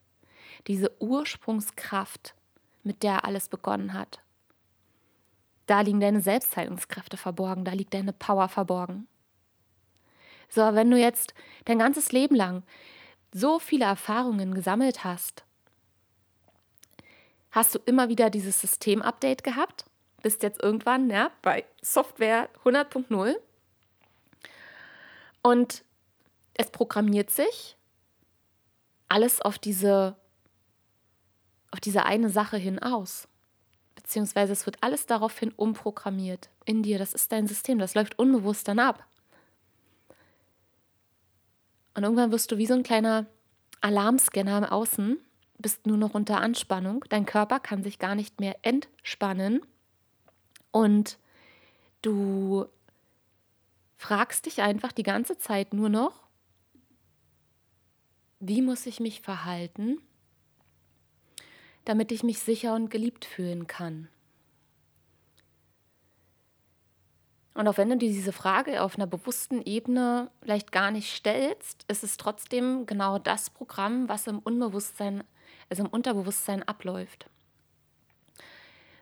Diese 0.66 0.90
Ursprungskraft, 1.02 2.34
mit 2.82 3.02
der 3.02 3.26
alles 3.26 3.50
begonnen 3.50 3.92
hat. 3.92 4.20
Da 5.66 5.82
liegen 5.82 6.00
deine 6.00 6.22
Selbstheilungskräfte 6.22 7.18
verborgen, 7.18 7.66
da 7.66 7.72
liegt 7.72 7.92
deine 7.92 8.14
Power 8.14 8.48
verborgen. 8.48 9.06
So, 10.48 10.62
wenn 10.74 10.90
du 10.90 10.98
jetzt 10.98 11.34
dein 11.66 11.78
ganzes 11.78 12.10
Leben 12.12 12.34
lang 12.34 12.62
so 13.34 13.58
viele 13.58 13.84
Erfahrungen 13.84 14.54
gesammelt 14.54 15.04
hast, 15.04 15.44
hast 17.50 17.74
du 17.74 17.78
immer 17.86 18.08
wieder 18.08 18.30
dieses 18.30 18.60
System-Update 18.60 19.42
gehabt, 19.42 19.84
bist 20.22 20.42
jetzt 20.42 20.62
irgendwann 20.62 21.10
ja, 21.10 21.30
bei 21.42 21.64
Software 21.82 22.48
100.0 22.64 23.36
und 25.42 25.84
es 26.54 26.70
programmiert 26.70 27.30
sich 27.30 27.76
alles 29.08 29.40
auf 29.40 29.58
diese, 29.58 30.16
auf 31.70 31.80
diese 31.80 32.04
eine 32.04 32.30
Sache 32.30 32.56
hin 32.56 32.78
aus. 32.78 33.28
Beziehungsweise 33.94 34.52
es 34.52 34.66
wird 34.66 34.82
alles 34.82 35.06
daraufhin 35.06 35.52
umprogrammiert 35.52 36.50
in 36.64 36.82
dir. 36.82 36.98
Das 36.98 37.14
ist 37.14 37.32
dein 37.32 37.46
System, 37.46 37.78
das 37.78 37.94
läuft 37.94 38.18
unbewusst 38.18 38.68
dann 38.68 38.78
ab. 38.78 39.06
Und 41.94 42.04
irgendwann 42.04 42.30
wirst 42.30 42.52
du 42.52 42.58
wie 42.58 42.66
so 42.66 42.74
ein 42.74 42.82
kleiner 42.82 43.26
Alarmscanner 43.80 44.58
im 44.58 44.64
Außen, 44.64 45.18
bist 45.58 45.86
nur 45.86 45.96
noch 45.96 46.14
unter 46.14 46.40
Anspannung. 46.40 47.04
Dein 47.08 47.26
Körper 47.26 47.60
kann 47.60 47.82
sich 47.82 47.98
gar 47.98 48.14
nicht 48.14 48.40
mehr 48.40 48.56
entspannen. 48.62 49.60
Und 50.70 51.18
du 52.02 52.66
fragst 53.96 54.46
dich 54.46 54.62
einfach 54.62 54.92
die 54.92 55.02
ganze 55.02 55.36
Zeit 55.38 55.74
nur 55.74 55.88
noch, 55.88 56.28
wie 58.40 58.62
muss 58.62 58.86
ich 58.86 59.00
mich 59.00 59.20
verhalten, 59.20 59.98
damit 61.84 62.12
ich 62.12 62.22
mich 62.22 62.38
sicher 62.38 62.74
und 62.74 62.90
geliebt 62.90 63.24
fühlen 63.24 63.66
kann. 63.66 64.08
Und 67.54 67.66
auch 67.66 67.76
wenn 67.76 67.88
du 67.90 67.96
dir 67.96 68.12
diese 68.12 68.32
Frage 68.32 68.84
auf 68.84 68.94
einer 68.94 69.08
bewussten 69.08 69.60
Ebene 69.62 70.30
vielleicht 70.42 70.70
gar 70.70 70.92
nicht 70.92 71.12
stellst, 71.12 71.84
ist 71.88 72.04
es 72.04 72.16
trotzdem 72.16 72.86
genau 72.86 73.18
das 73.18 73.50
Programm, 73.50 74.08
was 74.08 74.28
im 74.28 74.38
Unbewusstsein, 74.38 75.24
also 75.70 75.84
im 75.84 75.88
Unterbewusstsein 75.88 76.62
abläuft. 76.62 77.28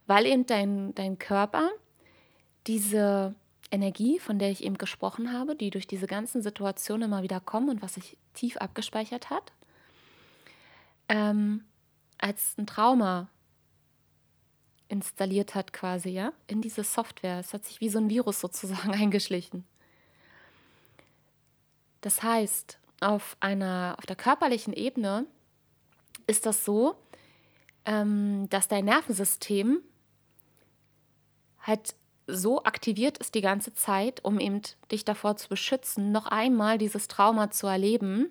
Weil 0.06 0.26
eben 0.26 0.46
dein, 0.46 0.94
dein 0.94 1.18
Körper 1.18 1.70
diese 2.66 3.34
Energie, 3.70 4.18
von 4.18 4.38
der 4.38 4.50
ich 4.50 4.64
eben 4.64 4.78
gesprochen 4.78 5.32
habe, 5.32 5.56
die 5.56 5.70
durch 5.70 5.86
diese 5.86 6.06
ganzen 6.06 6.42
Situationen 6.42 7.08
immer 7.08 7.22
wieder 7.22 7.40
kommen 7.40 7.68
und 7.68 7.82
was 7.82 7.94
sich 7.94 8.16
tief 8.34 8.56
abgespeichert 8.56 9.30
hat, 9.30 9.52
ähm, 11.08 11.64
als 12.18 12.56
ein 12.58 12.66
Trauma 12.66 13.28
installiert 14.88 15.54
hat, 15.54 15.72
quasi, 15.72 16.10
ja, 16.10 16.32
in 16.46 16.62
diese 16.62 16.84
Software. 16.84 17.40
Es 17.40 17.52
hat 17.52 17.64
sich 17.64 17.80
wie 17.80 17.88
so 17.88 17.98
ein 17.98 18.08
Virus 18.08 18.40
sozusagen 18.40 18.90
eingeschlichen. 18.92 19.64
Das 22.00 22.22
heißt, 22.22 22.78
auf 23.00 23.36
einer, 23.40 23.96
auf 23.98 24.06
der 24.06 24.16
körperlichen 24.16 24.72
Ebene 24.72 25.26
ist 26.26 26.46
das 26.46 26.64
so, 26.64 26.96
ähm, 27.84 28.48
dass 28.50 28.68
dein 28.68 28.84
Nervensystem 28.84 29.80
halt 31.60 31.94
so 32.26 32.64
aktiviert 32.64 33.18
ist 33.18 33.34
die 33.34 33.40
ganze 33.40 33.72
Zeit, 33.74 34.24
um 34.24 34.40
eben 34.40 34.60
dich 34.90 35.04
davor 35.04 35.36
zu 35.36 35.48
beschützen, 35.48 36.10
noch 36.10 36.26
einmal 36.26 36.76
dieses 36.78 37.06
Trauma 37.08 37.50
zu 37.50 37.68
erleben, 37.68 38.30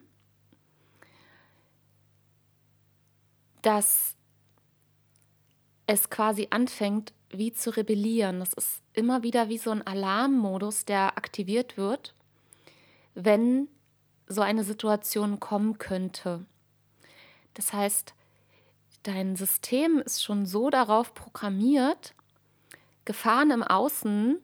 dass 3.61 4.15
es 5.87 6.09
quasi 6.09 6.47
anfängt, 6.49 7.13
wie 7.29 7.53
zu 7.53 7.69
rebellieren. 7.75 8.39
Das 8.39 8.53
ist 8.53 8.81
immer 8.93 9.23
wieder 9.23 9.49
wie 9.49 9.57
so 9.57 9.71
ein 9.71 9.85
Alarmmodus, 9.85 10.85
der 10.85 11.17
aktiviert 11.17 11.77
wird, 11.77 12.13
wenn 13.13 13.67
so 14.27 14.41
eine 14.41 14.63
Situation 14.63 15.39
kommen 15.39 15.77
könnte. 15.77 16.45
Das 17.55 17.73
heißt, 17.73 18.13
dein 19.03 19.35
System 19.35 19.99
ist 19.99 20.23
schon 20.23 20.45
so 20.45 20.69
darauf 20.69 21.13
programmiert, 21.13 22.13
Gefahren 23.05 23.51
im 23.51 23.63
Außen 23.63 24.39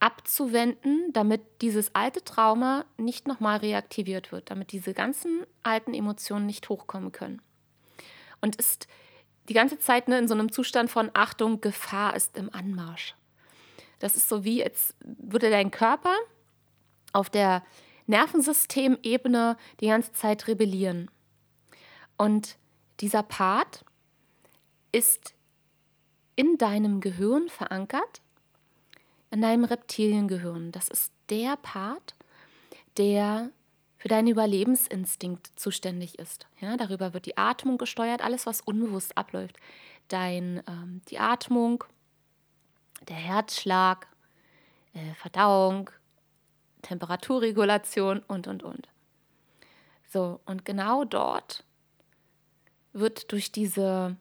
abzuwenden, 0.00 1.12
damit 1.12 1.42
dieses 1.62 1.94
alte 1.94 2.24
Trauma 2.24 2.84
nicht 2.96 3.28
nochmal 3.28 3.58
reaktiviert 3.58 4.32
wird, 4.32 4.50
damit 4.50 4.72
diese 4.72 4.94
ganzen 4.94 5.46
alten 5.62 5.94
Emotionen 5.94 6.46
nicht 6.46 6.68
hochkommen 6.68 7.12
können. 7.12 7.40
Und 8.40 8.56
ist 8.56 8.88
die 9.48 9.54
ganze 9.54 9.78
Zeit 9.78 10.08
ne, 10.08 10.18
in 10.18 10.28
so 10.28 10.34
einem 10.34 10.50
Zustand 10.50 10.90
von 10.90 11.10
Achtung, 11.14 11.60
Gefahr 11.60 12.16
ist 12.16 12.36
im 12.36 12.52
Anmarsch. 12.52 13.14
Das 13.98 14.16
ist 14.16 14.28
so 14.28 14.44
wie, 14.44 14.64
als 14.64 14.94
würde 15.04 15.50
dein 15.50 15.70
Körper 15.70 16.14
auf 17.12 17.30
der 17.30 17.62
Nervensystemebene 18.06 19.56
die 19.80 19.86
ganze 19.86 20.12
Zeit 20.12 20.48
rebellieren. 20.48 21.10
Und 22.16 22.56
dieser 23.00 23.22
Part 23.22 23.84
ist 24.92 25.34
in 26.36 26.58
deinem 26.58 27.00
Gehirn 27.00 27.48
verankert, 27.48 28.22
in 29.30 29.40
deinem 29.40 29.64
Reptiliengehirn. 29.64 30.72
Das 30.72 30.88
ist 30.88 31.12
der 31.30 31.56
Part, 31.56 32.14
der 32.96 33.50
für 33.96 34.08
deinen 34.08 34.28
Überlebensinstinkt 34.28 35.52
zuständig 35.56 36.18
ist. 36.18 36.46
Ja, 36.60 36.76
darüber 36.76 37.14
wird 37.14 37.26
die 37.26 37.38
Atmung 37.38 37.78
gesteuert, 37.78 38.22
alles, 38.22 38.46
was 38.46 38.60
unbewusst 38.60 39.16
abläuft. 39.16 39.56
Dein, 40.08 40.62
ähm, 40.66 41.00
die 41.08 41.18
Atmung, 41.18 41.84
der 43.08 43.16
Herzschlag, 43.16 44.08
äh, 44.94 45.14
Verdauung, 45.14 45.90
Temperaturregulation 46.82 48.20
und, 48.26 48.48
und, 48.48 48.62
und. 48.62 48.88
So, 50.08 50.40
und 50.44 50.64
genau 50.64 51.04
dort 51.04 51.64
wird 52.92 53.32
durch, 53.32 53.52
diese, 53.52 54.16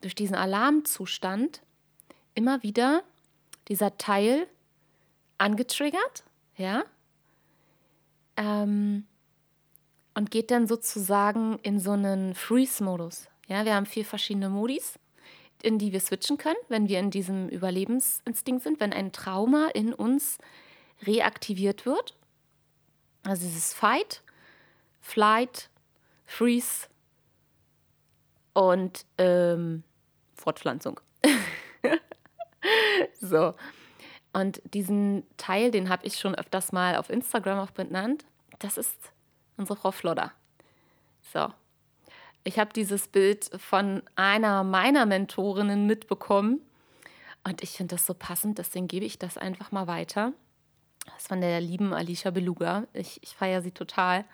durch 0.00 0.14
diesen 0.14 0.36
Alarmzustand 0.36 1.62
immer 2.34 2.62
wieder 2.62 3.02
dieser 3.68 3.96
Teil 3.96 4.46
angetriggert, 5.38 6.24
ja, 6.56 6.84
ähm, 8.36 9.06
und 10.14 10.30
geht 10.30 10.50
dann 10.50 10.66
sozusagen 10.66 11.58
in 11.62 11.80
so 11.80 11.92
einen 11.92 12.34
Freeze-Modus. 12.34 13.28
Ja, 13.46 13.64
wir 13.64 13.74
haben 13.74 13.86
vier 13.86 14.04
verschiedene 14.04 14.50
Modis, 14.50 14.98
in 15.62 15.78
die 15.78 15.92
wir 15.92 16.00
switchen 16.00 16.36
können, 16.36 16.58
wenn 16.68 16.88
wir 16.88 16.98
in 16.98 17.10
diesem 17.10 17.48
Überlebensinstinkt 17.48 18.62
sind, 18.62 18.80
wenn 18.80 18.92
ein 18.92 19.12
Trauma 19.12 19.68
in 19.72 19.94
uns 19.94 20.38
reaktiviert 21.02 21.86
wird. 21.86 22.16
Also 23.22 23.46
dieses 23.46 23.72
Fight, 23.72 24.22
Flight, 25.00 25.70
Freeze 26.26 26.89
und 28.60 29.06
ähm, 29.16 29.84
Fortpflanzung. 30.34 31.00
so. 33.20 33.54
Und 34.34 34.60
diesen 34.74 35.24
Teil, 35.38 35.70
den 35.70 35.88
habe 35.88 36.06
ich 36.06 36.18
schon 36.18 36.34
öfters 36.34 36.70
mal 36.70 36.96
auf 36.96 37.08
Instagram 37.08 37.58
auch 37.58 37.70
benannt. 37.70 38.26
Das 38.58 38.76
ist 38.76 39.12
unsere 39.56 39.78
Frau 39.78 39.92
Flodder. 39.92 40.32
So. 41.32 41.48
Ich 42.44 42.58
habe 42.58 42.70
dieses 42.74 43.08
Bild 43.08 43.50
von 43.58 44.02
einer 44.14 44.62
meiner 44.62 45.06
Mentorinnen 45.06 45.86
mitbekommen 45.86 46.60
und 47.44 47.62
ich 47.62 47.70
finde 47.70 47.94
das 47.94 48.04
so 48.04 48.12
passend, 48.12 48.58
deswegen 48.58 48.88
gebe 48.88 49.06
ich 49.06 49.18
das 49.18 49.38
einfach 49.38 49.72
mal 49.72 49.86
weiter. 49.86 50.34
Das 51.06 51.22
ist 51.22 51.28
von 51.28 51.40
der 51.40 51.62
lieben 51.62 51.94
Alicia 51.94 52.30
Beluga. 52.30 52.86
Ich, 52.92 53.22
ich 53.22 53.34
feiere 53.34 53.62
sie 53.62 53.72
total. 53.72 54.26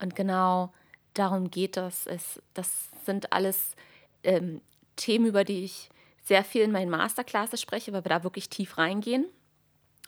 Und 0.00 0.16
genau 0.16 0.72
darum 1.14 1.50
geht 1.50 1.76
es. 1.76 2.06
es 2.06 2.40
das 2.54 2.88
sind 3.04 3.32
alles 3.32 3.74
ähm, 4.22 4.60
Themen, 4.96 5.26
über 5.26 5.44
die 5.44 5.64
ich 5.64 5.90
sehr 6.22 6.44
viel 6.44 6.62
in 6.62 6.72
meinen 6.72 6.90
Masterclasses 6.90 7.60
spreche, 7.60 7.92
weil 7.92 8.04
wir 8.04 8.10
da 8.10 8.22
wirklich 8.24 8.48
tief 8.48 8.78
reingehen. 8.78 9.26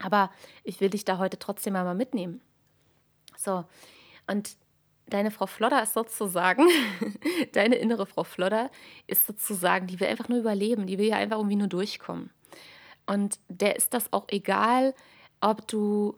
Aber 0.01 0.31
ich 0.63 0.81
will 0.81 0.91
dich 0.91 1.05
da 1.05 1.19
heute 1.19 1.39
trotzdem 1.39 1.77
einmal 1.77 1.95
mitnehmen. 1.95 2.41
So, 3.37 3.65
und 4.27 4.57
deine 5.07 5.31
Frau 5.31 5.47
Flodder 5.47 5.83
ist 5.83 5.93
sozusagen, 5.93 6.67
deine 7.53 7.77
innere 7.77 8.07
Frau 8.07 8.25
Flodder 8.25 8.71
ist 9.07 9.27
sozusagen, 9.27 9.87
die 9.87 10.01
will 10.01 10.09
einfach 10.09 10.29
nur 10.29 10.39
überleben, 10.39 10.87
die 10.87 10.99
will 10.99 11.07
ja 11.07 11.17
einfach 11.17 11.37
irgendwie 11.37 11.57
nur 11.57 11.69
durchkommen. 11.69 12.31
Und 13.07 13.39
der 13.49 13.77
ist 13.77 13.93
das 13.93 14.13
auch 14.13 14.25
egal, 14.29 14.95
ob 15.41 15.67
du 15.69 16.17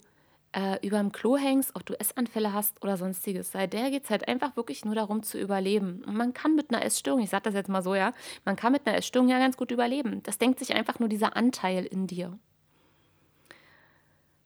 äh, 0.57 0.79
über 0.85 0.99
dem 0.99 1.13
Klo 1.13 1.37
hängst, 1.37 1.77
ob 1.77 1.85
du 1.85 1.99
Essanfälle 2.01 2.53
hast 2.53 2.83
oder 2.83 2.97
sonstiges. 2.97 3.51
Bei 3.51 3.67
der 3.67 3.91
geht 3.91 4.05
es 4.05 4.11
halt 4.11 4.27
einfach 4.27 4.57
wirklich 4.57 4.87
nur 4.87 4.95
darum 4.95 5.23
zu 5.23 5.39
überleben. 5.39 6.03
Und 6.07 6.17
man 6.17 6.33
kann 6.33 6.57
mit 6.57 6.71
einer 6.71 6.83
Essstörung, 6.83 7.21
ich 7.21 7.29
sage 7.29 7.43
das 7.45 7.55
jetzt 7.55 7.69
mal 7.69 7.83
so, 7.83 7.95
ja, 7.95 8.15
man 8.47 8.57
kann 8.57 8.73
mit 8.73 8.87
einer 8.87 8.97
Essstörung 8.97 9.29
ja 9.29 9.39
ganz 9.39 9.59
gut 9.59 9.71
überleben. 9.71 10.23
Das 10.23 10.39
denkt 10.39 10.59
sich 10.59 10.75
einfach 10.75 10.99
nur 10.99 11.11
dieser 11.11 11.37
Anteil 11.37 11.85
in 11.85 12.07
dir. 12.07 12.39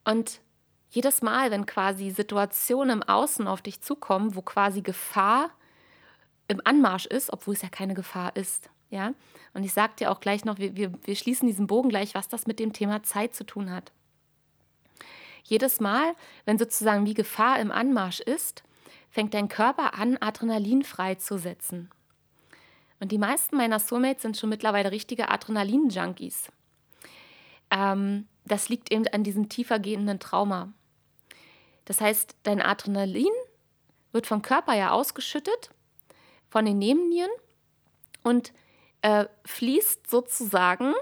Und 0.04 0.40
jedes 0.88 1.22
Mal, 1.22 1.52
wenn 1.52 1.66
quasi 1.66 2.10
Situationen 2.10 3.02
im 3.02 3.08
Außen 3.08 3.46
auf 3.46 3.62
dich 3.62 3.80
zukommen, 3.80 4.34
wo 4.34 4.42
quasi 4.42 4.82
Gefahr 4.82 5.50
im 6.48 6.60
Anmarsch 6.64 7.06
ist, 7.06 7.32
obwohl 7.32 7.54
es 7.54 7.62
ja 7.62 7.68
keine 7.68 7.94
Gefahr 7.94 8.34
ist, 8.34 8.68
ja. 8.90 9.14
Und 9.54 9.62
ich 9.62 9.72
sage 9.72 9.92
dir 10.00 10.10
auch 10.10 10.18
gleich 10.18 10.44
noch, 10.44 10.58
wir, 10.58 10.74
wir, 10.74 10.92
wir 11.04 11.14
schließen 11.14 11.46
diesen 11.46 11.68
Bogen 11.68 11.90
gleich, 11.90 12.16
was 12.16 12.26
das 12.26 12.48
mit 12.48 12.58
dem 12.58 12.72
Thema 12.72 13.04
Zeit 13.04 13.36
zu 13.36 13.44
tun 13.44 13.70
hat. 13.70 13.92
Jedes 15.44 15.80
Mal, 15.80 16.14
wenn 16.44 16.58
sozusagen 16.58 17.06
wie 17.06 17.14
Gefahr 17.14 17.58
im 17.60 17.70
Anmarsch 17.70 18.20
ist, 18.20 18.62
fängt 19.10 19.34
dein 19.34 19.48
Körper 19.48 19.94
an, 19.94 20.16
Adrenalin 20.20 20.82
freizusetzen. 20.82 21.90
Und 23.00 23.12
die 23.12 23.18
meisten 23.18 23.56
meiner 23.56 23.78
Soulmates 23.78 24.22
sind 24.22 24.36
schon 24.36 24.50
mittlerweile 24.50 24.92
richtige 24.92 25.30
Adrenalin-Junkies. 25.30 26.48
Ähm, 27.70 28.26
das 28.44 28.68
liegt 28.68 28.92
eben 28.92 29.06
an 29.08 29.24
diesem 29.24 29.48
tiefer 29.48 29.78
gehenden 29.78 30.20
Trauma. 30.20 30.72
Das 31.86 32.00
heißt, 32.00 32.36
dein 32.42 32.60
Adrenalin 32.60 33.32
wird 34.12 34.26
vom 34.26 34.42
Körper 34.42 34.74
ja 34.74 34.90
ausgeschüttet, 34.90 35.70
von 36.50 36.64
den 36.64 36.78
Nebennieren 36.78 37.30
und 38.22 38.52
äh, 39.02 39.26
fließt 39.46 40.10
sozusagen 40.10 40.94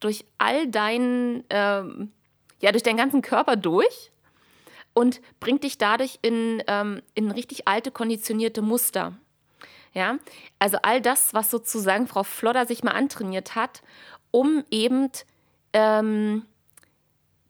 durch 0.00 0.24
all 0.38 0.66
deinen 0.68 1.44
ähm, 1.50 2.12
ja 2.60 2.72
durch 2.72 2.82
deinen 2.82 2.96
ganzen 2.96 3.22
Körper 3.22 3.56
durch 3.56 4.10
und 4.94 5.20
bringt 5.40 5.64
dich 5.64 5.76
dadurch 5.76 6.18
in, 6.22 6.62
ähm, 6.66 7.02
in 7.14 7.30
richtig 7.30 7.68
alte, 7.68 7.90
konditionierte 7.90 8.62
Muster. 8.62 9.12
Ja, 9.92 10.18
also 10.58 10.78
all 10.82 11.00
das, 11.00 11.34
was 11.34 11.50
sozusagen 11.50 12.08
Frau 12.08 12.24
Flodder 12.24 12.66
sich 12.66 12.82
mal 12.82 12.92
antrainiert 12.92 13.54
hat, 13.54 13.82
um 14.32 14.64
eben, 14.70 15.08
ähm, 15.72 16.44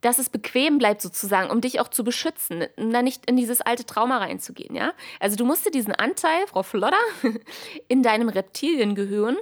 dass 0.01 0.19
es 0.19 0.29
bequem 0.29 0.77
bleibt 0.77 1.01
sozusagen, 1.01 1.49
um 1.49 1.61
dich 1.61 1.79
auch 1.79 1.87
zu 1.87 2.03
beschützen, 2.03 2.65
um 2.77 2.93
da 2.93 3.01
nicht 3.01 3.27
in 3.27 3.35
dieses 3.35 3.61
alte 3.61 3.85
Trauma 3.85 4.19
reinzugehen. 4.19 4.75
Ja, 4.75 4.93
also 5.19 5.35
du 5.35 5.45
musst 5.45 5.65
dir 5.65 5.71
diesen 5.71 5.95
Anteil, 5.95 6.45
Frau 6.45 6.61
Flodder, 6.61 6.99
in 7.87 8.03
deinem 8.03 8.29
Reptiliengehirn 8.29 9.37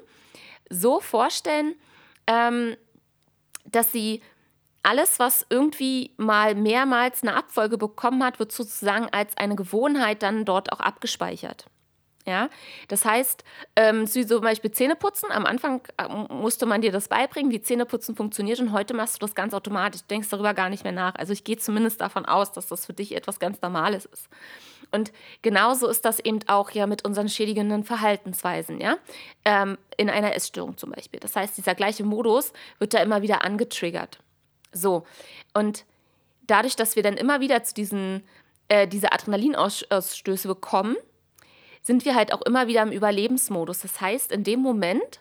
so 0.69 1.01
vorstellen, 1.01 1.75
ähm, 2.27 2.77
dass 3.65 3.91
sie 3.91 4.21
alles, 4.83 5.19
was 5.19 5.45
irgendwie 5.49 6.11
mal 6.17 6.55
mehrmals 6.55 7.23
eine 7.23 7.35
Abfolge 7.35 7.77
bekommen 7.77 8.23
hat, 8.23 8.39
wird 8.39 8.51
sozusagen 8.51 9.07
als 9.11 9.35
eine 9.37 9.55
Gewohnheit 9.55 10.21
dann 10.21 10.45
dort 10.45 10.71
auch 10.71 10.79
abgespeichert. 10.79 11.65
Ja, 12.25 12.49
das 12.87 13.03
heißt, 13.03 13.43
ähm, 13.75 14.07
zum 14.07 14.41
Beispiel 14.41 14.71
Zähneputzen. 14.71 15.29
Am 15.29 15.45
Anfang 15.45 15.81
äh, 15.97 16.07
musste 16.33 16.65
man 16.65 16.81
dir 16.81 16.91
das 16.93 17.09
beibringen, 17.09 17.51
wie 17.51 17.61
Zähneputzen 17.61 18.15
funktioniert 18.15 18.61
und 18.61 18.71
heute 18.71 18.93
machst 18.93 19.15
du 19.15 19.19
das 19.19 19.35
ganz 19.35 19.53
automatisch. 19.53 20.01
Du 20.03 20.07
denkst 20.07 20.29
darüber 20.29 20.53
gar 20.53 20.69
nicht 20.69 20.85
mehr 20.85 20.93
nach. 20.93 21.15
Also 21.15 21.33
ich 21.33 21.43
gehe 21.43 21.57
zumindest 21.57 21.99
davon 21.99 22.25
aus, 22.25 22.53
dass 22.53 22.67
das 22.67 22.85
für 22.85 22.93
dich 22.93 23.13
etwas 23.13 23.39
ganz 23.39 23.61
Normales 23.61 24.05
ist. 24.05 24.29
Und 24.91 25.11
genauso 25.41 25.87
ist 25.87 26.05
das 26.05 26.19
eben 26.19 26.39
auch 26.47 26.71
ja 26.71 26.87
mit 26.87 27.03
unseren 27.03 27.27
schädigenden 27.27 27.83
Verhaltensweisen, 27.83 28.79
ja. 28.79 28.95
Ähm, 29.43 29.77
in 29.97 30.09
einer 30.09 30.33
Essstörung 30.33 30.77
zum 30.77 30.91
Beispiel. 30.91 31.19
Das 31.19 31.35
heißt, 31.35 31.57
dieser 31.57 31.75
gleiche 31.75 32.05
Modus 32.05 32.53
wird 32.79 32.93
da 32.93 32.99
immer 32.99 33.21
wieder 33.21 33.43
angetriggert. 33.43 34.19
So. 34.73 35.05
Und 35.53 35.85
dadurch, 36.47 36.75
dass 36.75 36.95
wir 36.95 37.03
dann 37.03 37.15
immer 37.15 37.39
wieder 37.39 37.63
zu 37.63 37.73
diesen 37.73 38.23
äh, 38.73 38.87
diese 38.87 39.11
Adrenalinausstöße 39.11 40.47
bekommen, 40.47 40.95
sind 41.81 42.05
wir 42.05 42.15
halt 42.15 42.33
auch 42.33 42.41
immer 42.41 42.67
wieder 42.67 42.81
im 42.81 42.91
Überlebensmodus. 42.91 43.79
Das 43.79 44.01
heißt, 44.01 44.31
in 44.31 44.43
dem 44.43 44.61
Moment 44.61 45.19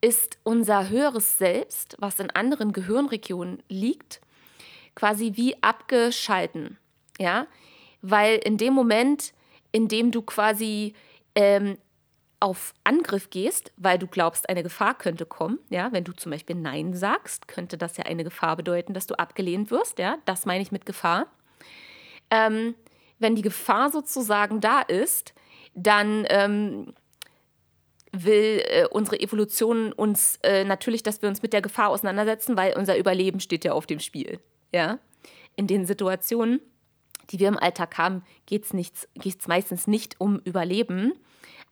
ist 0.00 0.38
unser 0.42 0.90
höheres 0.90 1.38
Selbst, 1.38 1.96
was 1.98 2.20
in 2.20 2.30
anderen 2.30 2.72
Gehirnregionen 2.72 3.62
liegt, 3.68 4.20
quasi 4.94 5.32
wie 5.34 5.60
abgeschalten. 5.62 6.78
Ja, 7.18 7.46
weil 8.02 8.36
in 8.36 8.58
dem 8.58 8.74
Moment, 8.74 9.32
in 9.72 9.88
dem 9.88 10.10
du 10.10 10.20
quasi 10.20 10.94
ähm, 11.34 11.78
auf 12.44 12.74
Angriff 12.84 13.30
gehst, 13.30 13.72
weil 13.78 13.98
du 13.98 14.06
glaubst, 14.06 14.50
eine 14.50 14.62
Gefahr 14.62 14.98
könnte 14.98 15.24
kommen, 15.24 15.58
ja, 15.70 15.90
wenn 15.92 16.04
du 16.04 16.12
zum 16.12 16.30
Beispiel 16.30 16.54
Nein 16.54 16.92
sagst, 16.92 17.48
könnte 17.48 17.78
das 17.78 17.96
ja 17.96 18.04
eine 18.04 18.22
Gefahr 18.22 18.54
bedeuten, 18.54 18.92
dass 18.92 19.06
du 19.06 19.18
abgelehnt 19.18 19.70
wirst, 19.70 19.98
ja, 19.98 20.18
das 20.26 20.44
meine 20.44 20.60
ich 20.60 20.70
mit 20.70 20.84
Gefahr. 20.84 21.26
Ähm, 22.30 22.74
wenn 23.18 23.34
die 23.34 23.40
Gefahr 23.40 23.90
sozusagen 23.90 24.60
da 24.60 24.82
ist, 24.82 25.32
dann 25.74 26.26
ähm, 26.28 26.92
will 28.12 28.62
äh, 28.66 28.86
unsere 28.90 29.18
Evolution 29.20 29.90
uns 29.94 30.38
äh, 30.42 30.64
natürlich, 30.64 31.02
dass 31.02 31.22
wir 31.22 31.30
uns 31.30 31.40
mit 31.40 31.54
der 31.54 31.62
Gefahr 31.62 31.88
auseinandersetzen, 31.88 32.58
weil 32.58 32.76
unser 32.76 32.98
Überleben 32.98 33.40
steht 33.40 33.64
ja 33.64 33.72
auf 33.72 33.86
dem 33.86 34.00
Spiel. 34.00 34.38
Ja? 34.70 34.98
In 35.56 35.66
den 35.66 35.86
Situationen, 35.86 36.60
die 37.30 37.38
wir 37.38 37.48
im 37.48 37.58
Alltag 37.58 37.96
haben, 37.96 38.22
geht 38.44 38.66
es 38.66 39.48
meistens 39.48 39.86
nicht 39.86 40.20
um 40.20 40.40
Überleben, 40.40 41.14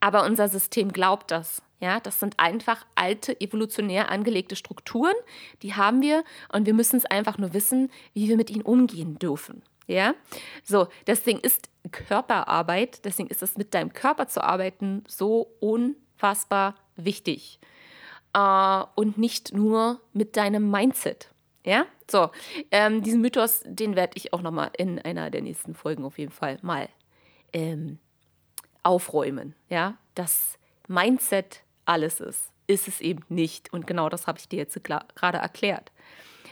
aber 0.02 0.24
unser 0.24 0.48
System 0.48 0.92
glaubt 0.92 1.30
das. 1.30 1.62
Ja, 1.80 2.00
das 2.00 2.20
sind 2.20 2.34
einfach 2.38 2.84
alte, 2.94 3.40
evolutionär 3.40 4.10
angelegte 4.10 4.56
Strukturen, 4.56 5.14
die 5.62 5.74
haben 5.74 6.02
wir 6.02 6.24
und 6.52 6.66
wir 6.66 6.74
müssen 6.74 6.96
es 6.96 7.06
einfach 7.06 7.38
nur 7.38 7.54
wissen, 7.54 7.90
wie 8.12 8.28
wir 8.28 8.36
mit 8.36 8.50
ihnen 8.50 8.62
umgehen 8.62 9.18
dürfen. 9.18 9.62
Ja, 9.86 10.14
so, 10.64 10.88
deswegen 11.06 11.40
ist 11.40 11.68
Körperarbeit, 11.90 13.04
deswegen 13.04 13.28
ist 13.28 13.42
es 13.42 13.56
mit 13.56 13.74
deinem 13.74 13.92
Körper 13.92 14.28
zu 14.28 14.42
arbeiten 14.42 15.04
so 15.08 15.52
unfassbar 15.60 16.76
wichtig. 16.96 17.58
Äh, 18.34 18.84
und 18.94 19.18
nicht 19.18 19.54
nur 19.54 20.00
mit 20.12 20.36
deinem 20.36 20.70
Mindset. 20.70 21.30
Ja, 21.64 21.86
so, 22.10 22.30
ähm, 22.72 23.02
diesen 23.02 23.20
Mythos, 23.20 23.62
den 23.64 23.94
werde 23.94 24.16
ich 24.16 24.32
auch 24.32 24.42
nochmal 24.42 24.70
in 24.76 24.98
einer 24.98 25.30
der 25.30 25.42
nächsten 25.42 25.74
Folgen 25.74 26.04
auf 26.04 26.18
jeden 26.18 26.32
Fall 26.32 26.58
mal 26.62 26.88
ähm, 27.52 27.98
aufräumen. 28.83 29.55
Ja, 29.68 29.97
das 30.14 30.59
Mindset 30.88 31.62
alles 31.85 32.21
ist, 32.21 32.51
ist 32.66 32.88
es 32.88 33.01
eben 33.01 33.25
nicht. 33.29 33.73
Und 33.73 33.87
genau 33.87 34.09
das 34.09 34.27
habe 34.27 34.38
ich 34.38 34.49
dir 34.49 34.59
jetzt 34.59 34.83
gerade 34.85 35.38
erklärt. 35.38 35.92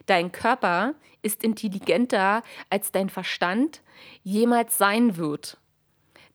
Dein 0.06 0.32
Körper 0.32 0.94
ist 1.22 1.44
intelligenter, 1.44 2.42
als 2.70 2.92
dein 2.92 3.10
Verstand 3.10 3.82
jemals 4.22 4.78
sein 4.78 5.16
wird. 5.16 5.58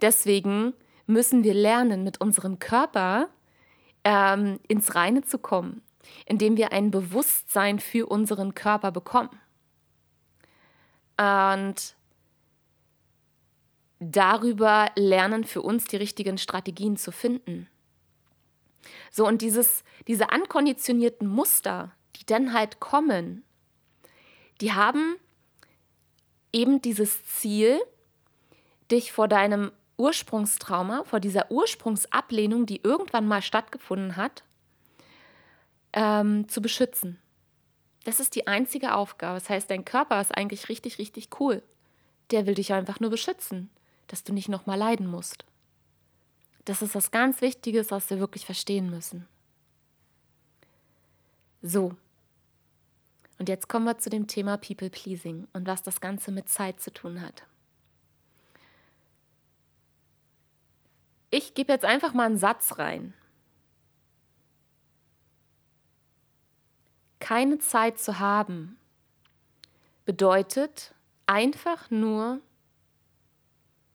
Deswegen 0.01 0.73
müssen 1.07 1.43
wir 1.43 1.53
lernen, 1.53 2.03
mit 2.03 2.21
unserem 2.21 2.59
Körper 2.59 3.29
ähm, 4.03 4.59
ins 4.67 4.95
Reine 4.95 5.23
zu 5.23 5.39
kommen, 5.39 5.81
indem 6.25 6.57
wir 6.57 6.71
ein 6.71 6.91
Bewusstsein 6.91 7.79
für 7.79 8.07
unseren 8.07 8.53
Körper 8.53 8.91
bekommen. 8.91 9.39
Und 11.17 11.95
darüber 13.99 14.91
lernen 14.95 15.43
für 15.43 15.61
uns 15.61 15.85
die 15.85 15.97
richtigen 15.97 16.37
Strategien 16.37 16.97
zu 16.97 17.11
finden. 17.11 17.67
So, 19.11 19.27
und 19.27 19.41
dieses, 19.41 19.83
diese 20.07 20.31
ankonditionierten 20.31 21.27
Muster, 21.27 21.91
die 22.17 22.25
dann 22.25 22.53
halt 22.53 22.79
kommen, 22.79 23.43
die 24.61 24.73
haben 24.73 25.15
eben 26.53 26.81
dieses 26.81 27.25
Ziel, 27.25 27.81
dich 28.91 29.11
vor 29.11 29.27
deinem 29.27 29.71
Ursprungstrauma, 29.97 31.03
vor 31.05 31.19
dieser 31.19 31.51
Ursprungsablehnung, 31.51 32.65
die 32.65 32.81
irgendwann 32.83 33.27
mal 33.27 33.41
stattgefunden 33.41 34.15
hat, 34.15 34.43
ähm, 35.93 36.47
zu 36.49 36.61
beschützen. 36.61 37.19
Das 38.03 38.19
ist 38.19 38.35
die 38.35 38.47
einzige 38.47 38.93
Aufgabe. 38.93 39.39
Das 39.39 39.49
heißt, 39.49 39.69
dein 39.69 39.85
Körper 39.85 40.21
ist 40.21 40.35
eigentlich 40.35 40.69
richtig, 40.69 40.99
richtig 40.99 41.29
cool. 41.39 41.63
Der 42.31 42.45
will 42.45 42.53
dich 42.53 42.73
einfach 42.73 42.99
nur 42.99 43.09
beschützen, 43.09 43.69
dass 44.07 44.23
du 44.23 44.33
nicht 44.33 44.49
nochmal 44.49 44.77
leiden 44.77 45.07
musst. 45.07 45.45
Das 46.65 46.81
ist 46.81 46.95
was 46.95 47.11
ganz 47.11 47.41
Wichtiges, 47.41 47.91
was 47.91 48.09
wir 48.09 48.19
wirklich 48.19 48.45
verstehen 48.45 48.89
müssen. 48.89 49.27
So, 51.61 51.95
und 53.37 53.49
jetzt 53.49 53.67
kommen 53.67 53.85
wir 53.85 53.97
zu 53.97 54.09
dem 54.09 54.27
Thema 54.27 54.57
People 54.57 54.89
Pleasing 54.89 55.47
und 55.53 55.67
was 55.67 55.83
das 55.83 55.99
Ganze 55.99 56.31
mit 56.31 56.47
Zeit 56.49 56.79
zu 56.79 56.91
tun 56.91 57.21
hat. 57.21 57.43
Ich 61.31 61.53
gebe 61.53 61.73
jetzt 61.73 61.83
einfach 61.83 62.13
mal 62.13 62.27
einen 62.27 62.37
Satz 62.37 62.77
rein. 62.77 63.13
Keine 67.19 67.57
Zeit 67.57 67.99
zu 67.99 68.19
haben 68.19 68.77
bedeutet 70.05 70.93
einfach 71.25 71.89
nur, 71.89 72.39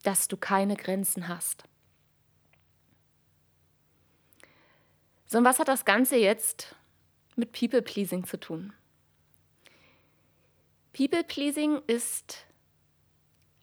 dass 0.03 0.29
du 0.29 0.37
keine 0.37 0.77
Grenzen 0.77 1.29
hast. 1.29 1.65
So, 5.27 5.39
und 5.39 5.45
was 5.45 5.59
hat 5.59 5.69
das 5.69 5.85
Ganze 5.85 6.17
jetzt 6.17 6.75
mit 7.37 7.53
People 7.53 7.83
Pleasing 7.83 8.25
zu 8.25 8.39
tun? 8.39 8.73
People-Pleasing 10.93 11.83
ist 11.87 12.47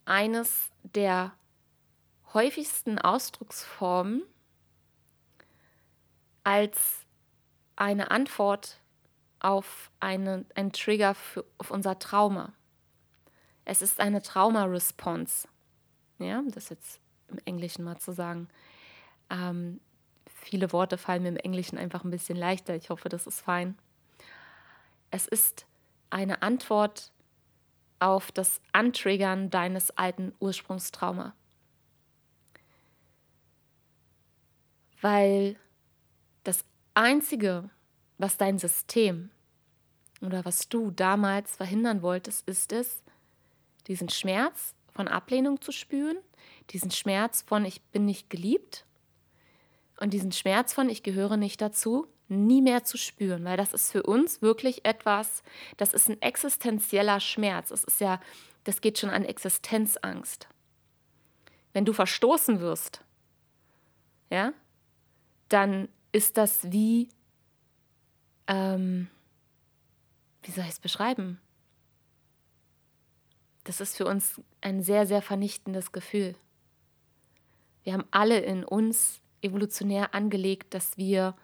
eines 0.06 0.71
der 0.84 1.34
häufigsten 2.34 3.00
Ausdrucksformen 3.00 4.23
als 6.43 7.06
eine 7.76 8.10
Antwort 8.12 8.80
auf 9.39 9.91
eine, 10.00 10.45
einen 10.56 10.71
Trigger 10.71 11.13
für, 11.15 11.45
auf 11.58 11.69
unser 11.69 12.00
Trauma. 12.00 12.54
Es 13.65 13.82
ist 13.82 14.00
eine 14.00 14.21
Trauma-Response. 14.21 15.50
Ja, 16.19 16.43
das 16.47 16.69
jetzt 16.69 16.99
im 17.30 17.39
Englischen 17.45 17.84
mal 17.84 17.97
zu 17.97 18.12
sagen. 18.12 18.47
Ähm, 19.30 19.80
viele 20.25 20.71
Worte 20.71 20.97
fallen 20.97 21.23
mir 21.23 21.30
im 21.30 21.38
Englischen 21.38 21.77
einfach 21.77 22.03
ein 22.03 22.12
bisschen 22.12 22.38
leichter. 22.38 22.75
Ich 22.75 22.89
hoffe, 22.89 23.10
das 23.10 23.27
ist 23.27 23.41
fein. 23.41 23.77
Es 25.12 25.27
ist 25.27 25.65
eine 26.10 26.41
Antwort 26.41 27.12
auf 27.99 28.32
das 28.32 28.62
Antriggern 28.71 29.49
deines 29.49 29.91
alten 29.91 30.34
Ursprungstrauma. 30.39 31.34
Weil 35.01 35.58
das 36.43 36.65
Einzige, 36.93 37.69
was 38.17 38.38
dein 38.38 38.58
System 38.58 39.30
oder 40.21 40.45
was 40.45 40.69
du 40.69 40.91
damals 40.91 41.56
verhindern 41.56 42.01
wolltest, 42.01 42.47
ist 42.47 42.71
es, 42.71 43.03
diesen 43.88 44.10
Schmerz 44.10 44.73
von 44.97 45.07
Ablehnung 45.07 45.62
zu 45.62 45.71
spüren, 45.71 46.17
diesen 46.71 46.91
Schmerz 46.91 47.43
von 47.43 47.63
ich 47.63 47.81
bin 47.83 48.05
nicht 48.05 48.29
geliebt 48.29 48.86
und 49.99 50.12
diesen 50.12 50.31
Schmerz 50.31 50.73
von 50.73 50.89
ich 50.89 51.03
gehöre 51.03 51.38
nicht 51.38 51.62
dazu 51.62 52.07
nie 52.29 52.62
mehr 52.62 52.83
zu 52.83 52.97
spüren, 52.97 53.45
weil 53.45 53.55
das 53.55 53.73
ist 53.73 53.91
für 53.91 54.03
uns 54.03 54.41
wirklich 54.41 54.83
etwas, 54.86 55.43
das 55.77 55.93
ist 55.93 56.10
ein 56.10 56.21
existenzieller 56.21 57.19
Schmerz. 57.19 57.71
Es 57.71 57.83
ist 57.83 58.01
ja, 58.01 58.19
das 58.65 58.81
geht 58.81 58.97
schon 58.97 59.12
an 59.12 59.23
Existenzangst. 59.23 60.49
Wenn 61.73 61.86
du 61.86 61.93
verstoßen 61.93 62.60
wirst, 62.60 63.01
ja, 64.29 64.51
dann 65.47 65.88
ist 66.12 66.38
das 66.38 66.71
wie, 66.71 67.07
ähm, 68.47 69.07
wie 70.41 70.51
soll 70.51 70.65
ich 70.65 70.71
es 70.71 70.79
beschreiben? 70.79 71.39
Das 73.67 73.82
ist 73.82 73.97
für 73.97 74.06
uns 74.06 74.39
ein 74.62 74.82
sehr, 74.82 75.06
sehr 75.06 75.21
vernichtendes 75.21 75.91
Gefühl. 75.91 76.36
Wir 77.84 77.91
haben 77.91 78.06
alle 78.12 78.39
in 78.39 78.63
uns 78.63 79.19
evolutionär 79.41 80.15
angelegt, 80.15 80.73
dass 80.73 80.97
wir 80.97 81.36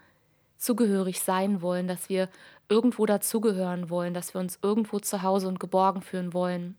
zugehörig 0.55 1.19
sein 1.19 1.61
wollen, 1.61 1.85
dass 1.85 2.07
wir 2.07 2.29
irgendwo 2.69 3.05
dazugehören 3.05 3.89
wollen, 3.89 4.13
dass 4.13 4.33
wir 4.33 4.39
uns 4.39 4.57
irgendwo 4.61 4.99
zu 4.99 5.21
Hause 5.21 5.49
und 5.49 5.59
geborgen 5.59 6.01
fühlen 6.01 6.33
wollen. 6.33 6.77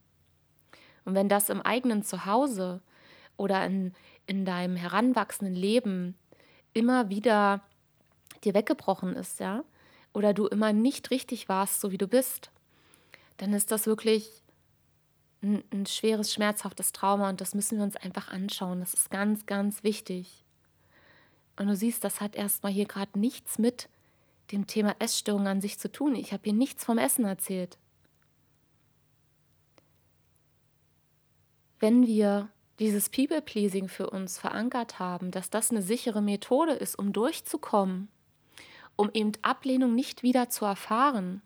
Und 1.03 1.13
wenn 1.13 1.29
das 1.29 1.49
im 1.49 1.61
eigenen 1.61 2.01
Zuhause 2.01 2.81
oder 3.37 3.63
in, 3.67 3.93
in 4.25 4.45
deinem 4.45 4.75
heranwachsenden 4.75 5.55
Leben 5.55 6.15
immer 6.73 7.09
wieder 7.09 7.61
dir 8.43 8.55
weggebrochen 8.55 9.15
ist, 9.15 9.39
ja, 9.39 9.63
oder 10.11 10.33
du 10.33 10.47
immer 10.47 10.73
nicht 10.73 11.11
richtig 11.11 11.49
warst, 11.49 11.81
so 11.81 11.91
wie 11.91 11.99
du 11.99 12.07
bist, 12.07 12.49
dann 13.37 13.53
ist 13.53 13.71
das 13.71 13.85
wirklich 13.85 14.41
ein, 15.45 15.63
ein 15.71 15.85
schweres, 15.85 16.33
schmerzhaftes 16.33 16.91
Trauma 16.91 17.29
und 17.29 17.41
das 17.41 17.53
müssen 17.53 17.77
wir 17.77 17.85
uns 17.85 17.95
einfach 17.95 18.29
anschauen. 18.29 18.79
Das 18.79 18.93
ist 18.93 19.09
ganz, 19.11 19.45
ganz 19.45 19.83
wichtig. 19.83 20.43
Und 21.57 21.67
du 21.67 21.75
siehst, 21.75 22.03
das 22.03 22.19
hat 22.19 22.35
erstmal 22.35 22.71
hier 22.71 22.85
gerade 22.85 23.17
nichts 23.17 23.59
mit 23.59 23.87
dem 24.51 24.67
Thema 24.67 24.95
Essstörung 24.99 25.47
an 25.47 25.61
sich 25.61 25.79
zu 25.79 25.91
tun. 25.91 26.15
Ich 26.15 26.33
habe 26.33 26.43
hier 26.43 26.53
nichts 26.53 26.83
vom 26.83 26.97
Essen 26.97 27.25
erzählt. 27.25 27.77
Wenn 31.79 32.05
wir 32.05 32.49
dieses 32.79 33.09
People-Pleasing 33.09 33.87
für 33.87 34.09
uns 34.09 34.37
verankert 34.37 34.99
haben, 34.99 35.31
dass 35.31 35.49
das 35.49 35.71
eine 35.71 35.81
sichere 35.81 36.21
Methode 36.21 36.73
ist, 36.73 36.97
um 36.97 37.13
durchzukommen, 37.13 38.09
um 38.95 39.09
eben 39.13 39.31
Ablehnung 39.41 39.95
nicht 39.95 40.23
wieder 40.23 40.49
zu 40.49 40.65
erfahren, 40.65 41.41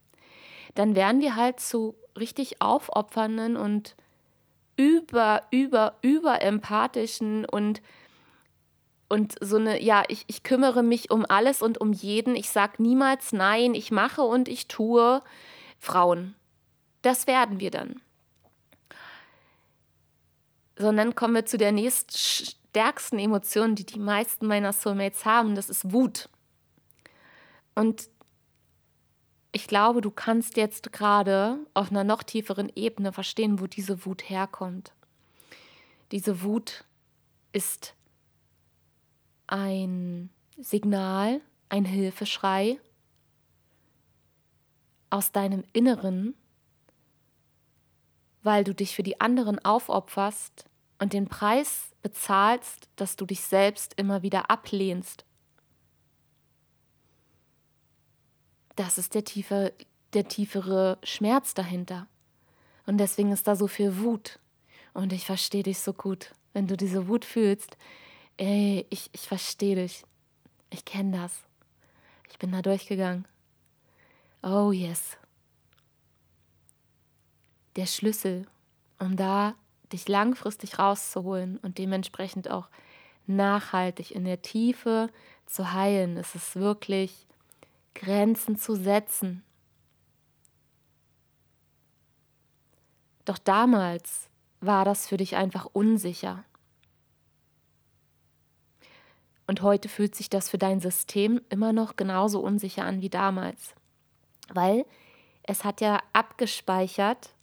dann 0.75 0.95
werden 0.95 1.21
wir 1.21 1.35
halt 1.35 1.59
zu 1.59 1.95
richtig 2.17 2.61
aufopfernden 2.61 3.57
und 3.57 3.95
über, 4.75 5.43
über, 5.51 5.95
über 6.01 6.41
empathischen 6.41 7.45
und 7.45 7.81
und 9.11 9.35
so 9.41 9.57
eine, 9.57 9.81
ja, 9.81 10.03
ich, 10.07 10.23
ich 10.27 10.43
kümmere 10.43 10.83
mich 10.83 11.09
um 11.09 11.25
alles 11.27 11.63
und 11.63 11.81
um 11.81 11.93
jeden. 11.93 12.35
Ich 12.35 12.51
sage 12.51 12.81
niemals 12.81 13.33
nein, 13.33 13.73
ich 13.73 13.89
mache 13.89 14.21
und 14.21 14.47
ich 14.47 14.67
tue. 14.67 15.23
Frauen. 15.79 16.35
Das 17.01 17.25
werden 17.25 17.59
wir 17.59 17.71
dann. 17.71 18.01
Sondern 20.77 21.15
kommen 21.15 21.33
wir 21.33 21.45
zu 21.45 21.57
der 21.57 21.71
nächststärksten 21.71 23.17
Emotion, 23.17 23.73
die 23.73 23.85
die 23.85 23.99
meisten 23.99 24.45
meiner 24.45 24.73
Soulmates 24.73 25.25
haben. 25.25 25.55
Das 25.55 25.69
ist 25.69 25.91
Wut. 25.91 26.29
Und 27.73 28.09
ich 29.59 29.67
glaube, 29.67 29.99
du 29.99 30.09
kannst 30.09 30.55
jetzt 30.55 30.93
gerade 30.93 31.59
auf 31.73 31.91
einer 31.91 32.05
noch 32.05 32.23
tieferen 32.23 32.71
Ebene 32.75 33.11
verstehen, 33.11 33.59
wo 33.59 33.67
diese 33.67 34.05
Wut 34.05 34.29
herkommt. 34.29 34.93
Diese 36.13 36.43
Wut 36.43 36.85
ist 37.51 37.93
ein 39.47 40.29
Signal, 40.57 41.41
ein 41.67 41.83
Hilfeschrei 41.83 42.79
aus 45.09 45.33
deinem 45.33 45.65
Inneren, 45.73 46.35
weil 48.41 48.63
du 48.63 48.73
dich 48.73 48.95
für 48.95 49.03
die 49.03 49.19
anderen 49.19 49.59
aufopferst 49.59 50.69
und 50.99 51.11
den 51.11 51.27
Preis 51.27 51.93
bezahlst, 52.01 52.87
dass 52.95 53.17
du 53.17 53.25
dich 53.25 53.41
selbst 53.41 53.93
immer 53.97 54.21
wieder 54.21 54.49
ablehnst. 54.49 55.25
Das 58.79 58.97
ist 58.97 59.13
der, 59.13 59.25
tiefe, 59.25 59.73
der 60.13 60.29
tiefere 60.29 60.99
Schmerz 61.03 61.53
dahinter. 61.53 62.07
Und 62.85 62.97
deswegen 62.97 63.33
ist 63.33 63.45
da 63.45 63.57
so 63.57 63.67
viel 63.67 63.97
Wut. 63.97 64.39
Und 64.93 65.11
ich 65.11 65.25
verstehe 65.25 65.63
dich 65.63 65.79
so 65.79 65.91
gut. 65.91 66.33
Wenn 66.53 66.65
du 66.65 66.77
diese 66.77 67.09
Wut 67.09 67.25
fühlst, 67.25 67.75
ey, 68.37 68.87
ich, 68.89 69.09
ich 69.11 69.27
verstehe 69.27 69.75
dich. 69.75 70.05
Ich 70.69 70.85
kenne 70.85 71.17
das. 71.17 71.43
Ich 72.29 72.39
bin 72.39 72.53
da 72.53 72.61
durchgegangen. 72.61 73.27
Oh 74.43 74.71
yes. 74.71 75.17
Der 77.75 77.85
Schlüssel, 77.85 78.47
um 78.97 79.17
da 79.17 79.55
dich 79.91 80.07
langfristig 80.07 80.79
rauszuholen 80.79 81.57
und 81.57 81.79
dementsprechend 81.79 82.49
auch 82.49 82.69
nachhaltig 83.27 84.11
in 84.11 84.23
der 84.23 84.41
Tiefe 84.41 85.09
zu 85.45 85.73
heilen, 85.73 86.15
ist 86.15 86.35
es 86.35 86.55
wirklich 86.55 87.27
Grenzen 87.93 88.57
zu 88.57 88.75
setzen. 88.75 89.43
Doch 93.25 93.37
damals 93.37 94.29
war 94.61 94.85
das 94.85 95.07
für 95.07 95.17
dich 95.17 95.35
einfach 95.35 95.65
unsicher. 95.71 96.43
Und 99.47 99.61
heute 99.61 99.89
fühlt 99.89 100.15
sich 100.15 100.29
das 100.29 100.49
für 100.49 100.57
dein 100.57 100.79
System 100.79 101.41
immer 101.49 101.73
noch 101.73 101.95
genauso 101.95 102.39
unsicher 102.39 102.85
an 102.85 103.01
wie 103.01 103.09
damals. 103.09 103.73
Weil 104.53 104.85
es 105.43 105.63
hat 105.63 105.81
ja 105.81 105.99
abgespeichert, 106.13 107.33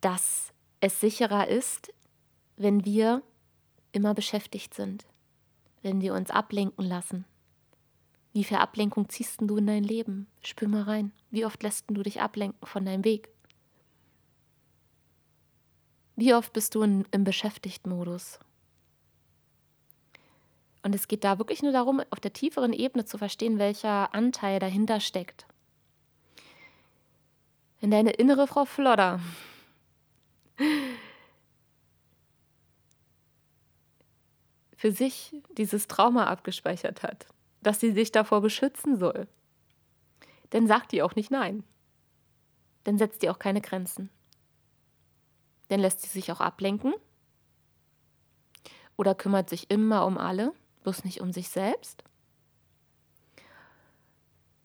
dass 0.00 0.52
es 0.80 1.00
sicherer 1.00 1.48
ist, 1.48 1.92
wenn 2.56 2.84
wir 2.84 3.22
immer 3.92 4.14
beschäftigt 4.14 4.74
sind, 4.74 5.06
wenn 5.82 6.00
wir 6.00 6.14
uns 6.14 6.30
ablenken 6.30 6.84
lassen. 6.84 7.24
Wie 8.36 8.44
viel 8.44 8.58
Ablenkung 8.58 9.08
ziehst 9.08 9.40
du 9.40 9.56
in 9.56 9.66
dein 9.66 9.82
Leben? 9.82 10.26
Spür 10.42 10.68
mal 10.68 10.82
rein. 10.82 11.10
Wie 11.30 11.46
oft 11.46 11.62
lässt 11.62 11.86
du 11.88 12.02
dich 12.02 12.20
ablenken 12.20 12.66
von 12.66 12.84
deinem 12.84 13.02
Weg? 13.02 13.30
Wie 16.16 16.34
oft 16.34 16.52
bist 16.52 16.74
du 16.74 16.82
in, 16.82 17.06
im 17.12 17.24
Beschäftigten-Modus? 17.24 18.38
Und 20.82 20.94
es 20.94 21.08
geht 21.08 21.24
da 21.24 21.38
wirklich 21.38 21.62
nur 21.62 21.72
darum, 21.72 22.02
auf 22.10 22.20
der 22.20 22.34
tieferen 22.34 22.74
Ebene 22.74 23.06
zu 23.06 23.16
verstehen, 23.16 23.58
welcher 23.58 24.14
Anteil 24.14 24.58
dahinter 24.58 25.00
steckt. 25.00 25.46
Wenn 27.80 27.90
deine 27.90 28.10
innere 28.10 28.46
Frau 28.46 28.66
Flodder 28.66 29.18
für 34.76 34.92
sich 34.92 35.34
dieses 35.56 35.88
Trauma 35.88 36.26
abgespeichert 36.26 37.02
hat, 37.02 37.28
dass 37.66 37.80
sie 37.80 37.92
sich 37.92 38.12
davor 38.12 38.40
beschützen 38.40 38.96
soll, 38.96 39.26
dann 40.50 40.66
sagt 40.66 40.92
die 40.92 41.02
auch 41.02 41.16
nicht 41.16 41.30
nein. 41.30 41.64
Dann 42.84 42.98
setzt 42.98 43.22
die 43.22 43.30
auch 43.30 43.38
keine 43.38 43.60
Grenzen. 43.60 44.10
Dann 45.68 45.80
lässt 45.80 46.02
sie 46.02 46.08
sich 46.08 46.30
auch 46.30 46.40
ablenken 46.40 46.94
oder 48.96 49.14
kümmert 49.14 49.50
sich 49.50 49.70
immer 49.70 50.06
um 50.06 50.16
alle 50.16 50.52
bloß 50.86 51.02
nicht 51.02 51.20
um 51.20 51.32
sich 51.32 51.48
selbst. 51.48 52.04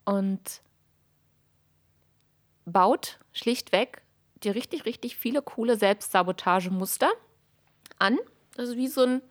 Und 0.05 0.61
baut 2.65 3.17
schlichtweg 3.33 4.03
dir 4.43 4.53
richtig, 4.53 4.85
richtig 4.85 5.15
viele 5.15 5.41
coole 5.41 5.77
Selbstsabotagemuster 5.77 7.11
an. 7.97 8.19
Das 8.53 8.69
ist 8.69 8.77
wie 8.77 8.87
so 8.87 9.01
ein, 9.01 9.21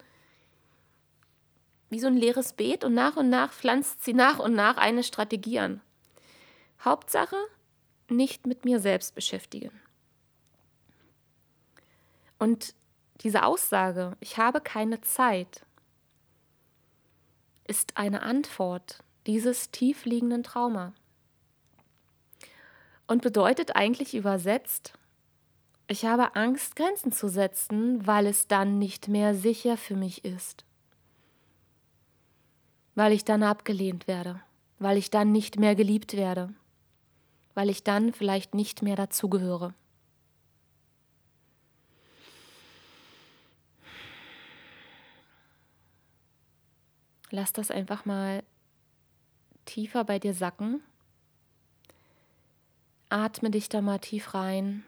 wie 1.91 1.99
so 1.99 2.07
ein 2.07 2.15
leeres 2.17 2.53
Beet 2.53 2.83
und 2.83 2.93
nach 2.93 3.17
und 3.17 3.29
nach 3.29 3.51
pflanzt 3.51 4.03
sie 4.03 4.13
nach 4.13 4.39
und 4.39 4.53
nach 4.53 4.77
eine 4.77 5.03
Strategie 5.03 5.59
an. 5.59 5.81
Hauptsache, 6.83 7.35
nicht 8.07 8.47
mit 8.47 8.65
mir 8.65 8.79
selbst 8.79 9.13
beschäftigen. 9.13 9.71
Und 12.39 12.73
diese 13.19 13.43
Aussage, 13.43 14.15
ich 14.21 14.37
habe 14.37 14.61
keine 14.61 15.01
Zeit, 15.01 15.65
ist 17.67 17.97
eine 17.97 18.23
Antwort 18.23 19.03
dieses 19.27 19.69
tiefliegenden 19.69 20.43
Trauma 20.43 20.93
und 23.05 23.21
bedeutet 23.21 23.75
eigentlich 23.75 24.15
übersetzt, 24.15 24.93
ich 25.87 26.05
habe 26.05 26.35
Angst, 26.35 26.77
Grenzen 26.77 27.11
zu 27.11 27.27
setzen, 27.27 28.07
weil 28.07 28.25
es 28.27 28.47
dann 28.47 28.79
nicht 28.79 29.09
mehr 29.09 29.35
sicher 29.35 29.75
für 29.75 29.97
mich 29.97 30.23
ist, 30.23 30.63
weil 32.95 33.13
ich 33.13 33.25
dann 33.25 33.43
abgelehnt 33.43 34.07
werde, 34.07 34.41
weil 34.79 34.97
ich 34.97 35.09
dann 35.09 35.31
nicht 35.31 35.59
mehr 35.59 35.75
geliebt 35.75 36.15
werde, 36.15 36.53
weil 37.53 37.69
ich 37.69 37.83
dann 37.83 38.13
vielleicht 38.13 38.53
nicht 38.53 38.81
mehr 38.81 38.95
dazugehöre. 38.95 39.73
Lass 47.29 47.53
das 47.53 47.71
einfach 47.71 48.03
mal 48.03 48.43
tiefer 49.63 50.03
bei 50.03 50.19
dir 50.19 50.33
sacken. 50.33 50.81
Atme 53.07 53.51
dich 53.51 53.69
da 53.69 53.81
mal 53.81 53.99
tief 53.99 54.33
rein. 54.33 54.83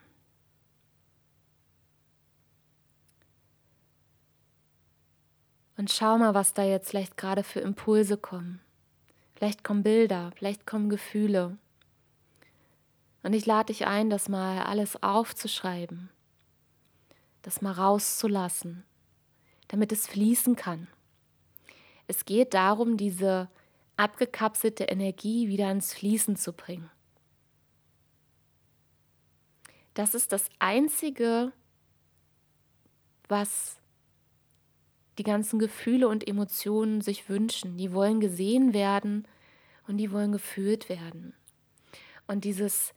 Und 5.83 5.91
schau 5.91 6.17
mal, 6.17 6.33
was 6.33 6.53
da 6.53 6.63
jetzt 6.63 6.91
vielleicht 6.91 7.17
gerade 7.17 7.43
für 7.43 7.59
Impulse 7.59 8.15
kommen. 8.15 8.61
Vielleicht 9.35 9.65
kommen 9.65 9.83
Bilder, 9.83 10.31
vielleicht 10.33 10.65
kommen 10.65 10.89
Gefühle. 10.89 11.57
Und 13.21 13.33
ich 13.33 13.45
lade 13.45 13.65
dich 13.65 13.85
ein, 13.85 14.09
das 14.09 14.29
mal 14.29 14.63
alles 14.63 15.03
aufzuschreiben, 15.03 16.09
das 17.41 17.61
mal 17.61 17.73
rauszulassen, 17.73 18.85
damit 19.67 19.91
es 19.91 20.07
fließen 20.07 20.55
kann. 20.55 20.87
Es 22.07 22.23
geht 22.23 22.53
darum, 22.53 22.95
diese 22.95 23.49
abgekapselte 23.97 24.85
Energie 24.85 25.49
wieder 25.49 25.69
ins 25.69 25.93
Fließen 25.93 26.37
zu 26.37 26.53
bringen. 26.53 26.89
Das 29.95 30.15
ist 30.15 30.31
das 30.31 30.47
Einzige, 30.59 31.51
was 33.27 33.82
die 35.17 35.23
ganzen 35.23 35.59
Gefühle 35.59 36.07
und 36.07 36.27
Emotionen 36.27 37.01
sich 37.01 37.29
wünschen. 37.29 37.77
Die 37.77 37.93
wollen 37.93 38.19
gesehen 38.19 38.73
werden 38.73 39.27
und 39.87 39.97
die 39.97 40.11
wollen 40.11 40.31
gefühlt 40.31 40.89
werden. 40.89 41.33
Und 42.27 42.45
dieses 42.45 42.93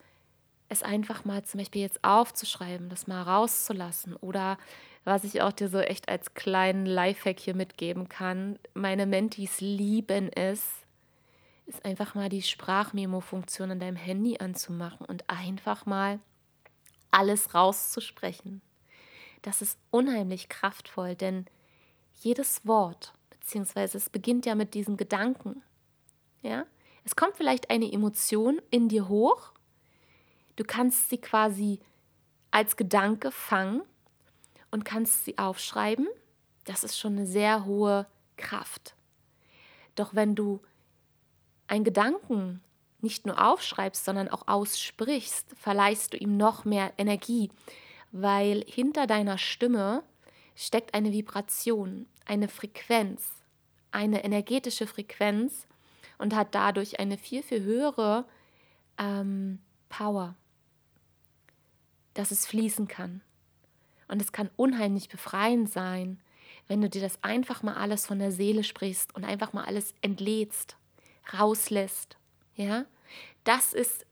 es 0.68 0.82
einfach 0.82 1.24
mal 1.24 1.44
zum 1.44 1.58
Beispiel 1.58 1.82
jetzt 1.82 2.02
aufzuschreiben, 2.02 2.88
das 2.88 3.06
mal 3.06 3.22
rauszulassen 3.22 4.16
oder 4.16 4.58
was 5.04 5.22
ich 5.22 5.40
auch 5.42 5.52
dir 5.52 5.68
so 5.68 5.78
echt 5.78 6.08
als 6.08 6.34
kleinen 6.34 6.86
Lifehack 6.86 7.38
hier 7.38 7.54
mitgeben 7.54 8.08
kann. 8.08 8.58
Meine 8.74 9.06
Mentis 9.06 9.60
lieben 9.60 10.32
es, 10.32 10.68
ist 11.66 11.84
einfach 11.84 12.14
mal 12.14 12.28
die 12.28 12.42
Sprachmemo-Funktion 12.42 13.70
an 13.70 13.80
deinem 13.80 13.96
Handy 13.96 14.38
anzumachen 14.38 15.06
und 15.06 15.28
einfach 15.28 15.86
mal 15.86 16.18
alles 17.12 17.54
rauszusprechen. 17.54 18.62
Das 19.42 19.62
ist 19.62 19.78
unheimlich 19.90 20.48
kraftvoll, 20.48 21.14
denn 21.14 21.46
jedes 22.16 22.66
Wort, 22.66 23.12
beziehungsweise 23.30 23.98
es 23.98 24.10
beginnt 24.10 24.46
ja 24.46 24.54
mit 24.54 24.74
diesen 24.74 24.96
Gedanken, 24.96 25.62
ja, 26.42 26.66
es 27.04 27.16
kommt 27.16 27.36
vielleicht 27.36 27.70
eine 27.70 27.92
Emotion 27.92 28.60
in 28.70 28.88
dir 28.88 29.08
hoch 29.08 29.52
Du 30.56 30.64
kannst 30.64 31.10
sie 31.10 31.18
quasi 31.18 31.78
als 32.50 32.76
Gedanke 32.76 33.30
fangen 33.30 33.82
und 34.70 34.84
kannst 34.84 35.26
sie 35.26 35.38
aufschreiben. 35.38 36.08
Das 36.64 36.82
ist 36.82 36.98
schon 36.98 37.16
eine 37.16 37.26
sehr 37.26 37.66
hohe 37.66 38.06
Kraft. 38.36 38.94
Doch 39.94 40.14
wenn 40.14 40.34
du 40.34 40.60
einen 41.68 41.84
Gedanken 41.84 42.62
nicht 43.00 43.26
nur 43.26 43.44
aufschreibst, 43.44 44.04
sondern 44.04 44.28
auch 44.28 44.48
aussprichst, 44.48 45.46
verleihst 45.56 46.14
du 46.14 46.16
ihm 46.16 46.36
noch 46.38 46.64
mehr 46.64 46.92
Energie, 46.96 47.50
weil 48.10 48.64
hinter 48.66 49.06
deiner 49.06 49.36
Stimme 49.36 50.02
steckt 50.56 50.94
eine 50.94 51.12
Vibration, 51.12 52.06
eine 52.24 52.48
Frequenz, 52.48 53.44
eine 53.92 54.24
energetische 54.24 54.88
Frequenz 54.88 55.68
und 56.18 56.34
hat 56.34 56.54
dadurch 56.54 56.98
eine 56.98 57.18
viel, 57.18 57.44
viel 57.44 57.62
höhere 57.62 58.24
ähm, 58.98 59.60
Power 59.88 60.34
dass 62.16 62.30
es 62.30 62.46
fließen 62.46 62.88
kann. 62.88 63.20
Und 64.08 64.22
es 64.22 64.32
kann 64.32 64.50
unheimlich 64.56 65.08
befreiend 65.08 65.70
sein, 65.70 66.20
wenn 66.68 66.80
du 66.80 66.88
dir 66.88 67.02
das 67.02 67.22
einfach 67.22 67.62
mal 67.62 67.74
alles 67.74 68.06
von 68.06 68.18
der 68.18 68.32
Seele 68.32 68.64
sprichst 68.64 69.14
und 69.14 69.24
einfach 69.24 69.52
mal 69.52 69.64
alles 69.64 69.94
entlädst, 70.00 70.76
rauslässt. 71.32 72.16
Ja, 72.54 72.86
das 73.44 73.72
ist 73.72 74.06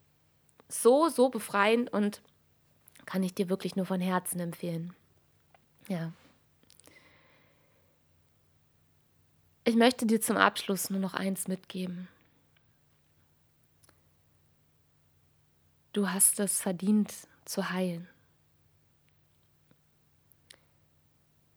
so, 0.68 1.09
so 1.09 1.30
befreiend 1.30 1.92
und 1.92 2.22
kann 3.07 3.22
ich 3.22 3.35
dir 3.35 3.48
wirklich 3.48 3.76
nur 3.76 3.87
von 3.87 4.00
Herzen 4.00 4.40
empfehlen. 4.40 4.94
Ja. 5.88 6.12
Ich 9.66 9.77
möchte 9.77 10.05
dir 10.05 10.20
zum 10.20 10.37
Abschluss 10.37 10.90
nur 10.90 11.00
noch 11.00 11.14
eins 11.14 11.48
mitgeben. 11.48 12.09
Du 15.94 16.11
hast 16.11 16.38
es 16.38 16.61
verdient, 16.61 17.12
zu 17.46 17.70
heilen. 17.70 18.07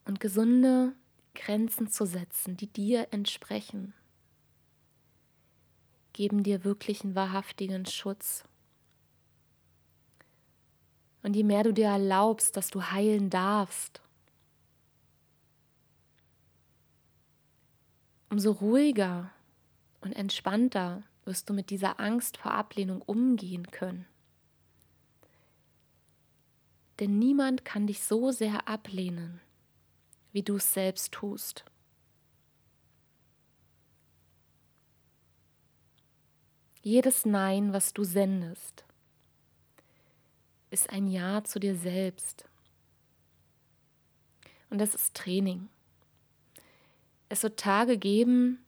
Und 0.05 0.21
gesunde 0.21 0.93
Grenzen 1.35 1.89
zu 1.89 2.05
setzen, 2.05 2.55
die 2.55 2.67
dir 2.67 3.09
entsprechen, 3.11 3.93
geben 6.13 6.43
dir 6.43 6.63
wirklich 6.63 7.03
einen 7.03 7.15
wahrhaftigen 7.15 7.85
Schutz. 7.85 8.45
Und 11.23 11.35
je 11.35 11.43
mehr 11.43 11.63
du 11.63 11.73
dir 11.73 11.87
erlaubst, 11.87 12.55
dass 12.55 12.69
du 12.69 12.83
heilen 12.83 13.29
darfst, 13.29 14.01
umso 18.37 18.51
ruhiger 18.51 19.31
und 20.01 20.13
entspannter 20.13 21.01
wirst 21.25 21.49
du 21.49 21.55
mit 21.55 21.71
dieser 21.71 21.99
Angst 21.99 22.37
vor 22.37 22.51
Ablehnung 22.51 23.01
umgehen 23.01 23.65
können. 23.71 24.05
Denn 26.99 27.17
niemand 27.17 27.65
kann 27.65 27.87
dich 27.87 28.03
so 28.03 28.31
sehr 28.31 28.67
ablehnen, 28.67 29.41
wie 30.33 30.43
du 30.43 30.57
es 30.57 30.71
selbst 30.71 31.13
tust. 31.13 31.65
Jedes 36.83 37.25
Nein, 37.25 37.73
was 37.73 37.91
du 37.91 38.03
sendest, 38.03 38.85
ist 40.69 40.91
ein 40.91 41.07
Ja 41.07 41.43
zu 41.43 41.59
dir 41.59 41.75
selbst. 41.75 42.47
Und 44.69 44.77
das 44.77 44.93
ist 44.93 45.15
Training. 45.15 45.69
Es 47.29 47.43
wird 47.43 47.59
Tage 47.59 47.97
geben, 47.97 48.63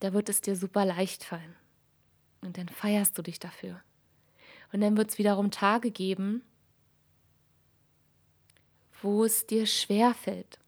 da 0.00 0.12
wird 0.12 0.28
es 0.28 0.40
dir 0.40 0.56
super 0.56 0.84
leicht 0.84 1.24
fallen. 1.24 1.56
Und 2.40 2.58
dann 2.58 2.68
feierst 2.68 3.16
du 3.18 3.22
dich 3.22 3.38
dafür. 3.38 3.80
Und 4.72 4.80
dann 4.80 4.96
wird 4.96 5.10
es 5.10 5.18
wiederum 5.18 5.50
Tage 5.50 5.90
geben, 5.90 6.42
wo 9.02 9.24
es 9.24 9.46
dir 9.46 9.66
schwer 9.66 10.14
fällt, 10.14 10.58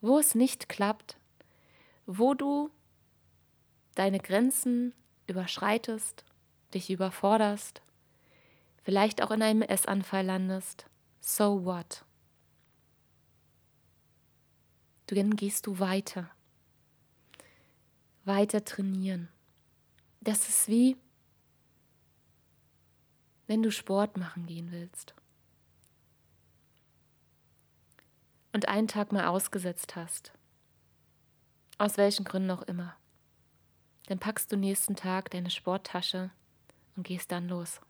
wo 0.00 0.18
es 0.18 0.34
nicht 0.34 0.68
klappt, 0.68 1.18
wo 2.06 2.34
du 2.34 2.70
deine 3.94 4.18
Grenzen 4.18 4.94
überschreitest, 5.26 6.24
dich 6.72 6.90
überforderst, 6.90 7.82
vielleicht 8.82 9.22
auch 9.22 9.30
in 9.30 9.42
einem 9.42 9.62
Essanfall 9.62 10.24
landest. 10.24 10.86
So 11.20 11.64
what? 11.64 12.04
Dann 15.10 15.36
gehst 15.36 15.66
du 15.66 15.78
weiter. 15.78 16.30
Weiter 18.24 18.64
trainieren. 18.64 19.28
Das 20.20 20.48
ist 20.48 20.68
wie, 20.68 20.96
wenn 23.46 23.62
du 23.62 23.70
Sport 23.70 24.16
machen 24.16 24.46
gehen 24.46 24.70
willst. 24.70 25.14
und 28.52 28.68
einen 28.68 28.88
Tag 28.88 29.12
mal 29.12 29.26
ausgesetzt 29.26 29.96
hast, 29.96 30.32
aus 31.78 31.96
welchen 31.96 32.24
Gründen 32.24 32.50
auch 32.50 32.62
immer, 32.62 32.96
dann 34.06 34.18
packst 34.18 34.50
du 34.50 34.56
nächsten 34.56 34.96
Tag 34.96 35.30
deine 35.30 35.50
Sporttasche 35.50 36.30
und 36.96 37.04
gehst 37.04 37.30
dann 37.30 37.48
los. 37.48 37.80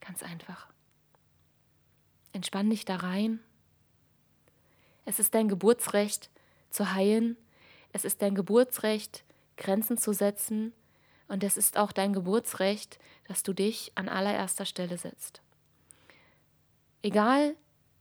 Ganz 0.00 0.22
einfach. 0.22 0.68
Entspann 2.32 2.70
dich 2.70 2.84
da 2.84 2.96
rein. 2.96 3.40
Es 5.04 5.18
ist 5.18 5.34
dein 5.34 5.48
Geburtsrecht 5.48 6.30
zu 6.76 6.92
heilen. 6.92 7.36
Es 7.92 8.04
ist 8.04 8.22
dein 8.22 8.34
Geburtsrecht, 8.34 9.24
Grenzen 9.56 9.98
zu 9.98 10.12
setzen. 10.12 10.72
Und 11.28 11.42
es 11.42 11.56
ist 11.56 11.76
auch 11.76 11.90
dein 11.90 12.12
Geburtsrecht, 12.12 13.00
dass 13.26 13.42
du 13.42 13.52
dich 13.52 13.90
an 13.96 14.08
allererster 14.08 14.64
Stelle 14.64 14.96
setzt. 14.96 15.42
Egal 17.02 17.56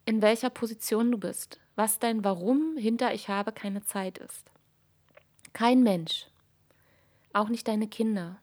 in 0.06 0.22
welcher 0.22 0.52
Position 0.52 1.12
du 1.12 1.18
bist, 1.18 1.60
was 1.76 2.00
dein 2.00 2.24
Warum 2.24 2.78
hinter 2.78 3.14
ich 3.14 3.28
habe 3.28 3.52
keine 3.52 3.84
Zeit 3.84 4.20
ist. 4.20 4.52
Kein 5.54 5.84
Mensch, 5.84 6.28
auch 7.34 7.50
nicht 7.50 7.68
deine 7.68 7.88
Kinder, 7.88 8.40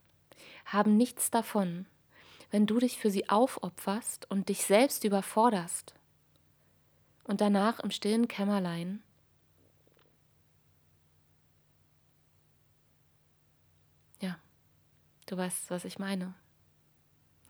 haben 0.65 0.97
nichts 0.97 1.31
davon, 1.31 1.87
wenn 2.51 2.67
du 2.67 2.79
dich 2.79 2.99
für 2.99 3.11
sie 3.11 3.29
aufopferst 3.29 4.31
und 4.31 4.49
dich 4.49 4.65
selbst 4.65 5.05
überforderst 5.05 5.95
und 7.25 7.41
danach 7.41 7.81
im 7.81 7.91
stillen 7.91 8.29
Kämmerlein 8.29 9.03
ja, 14.21 14.39
du 15.33 15.39
weißt, 15.39 15.71
was 15.71 15.87
ich 15.87 15.99
meine. 15.99 16.35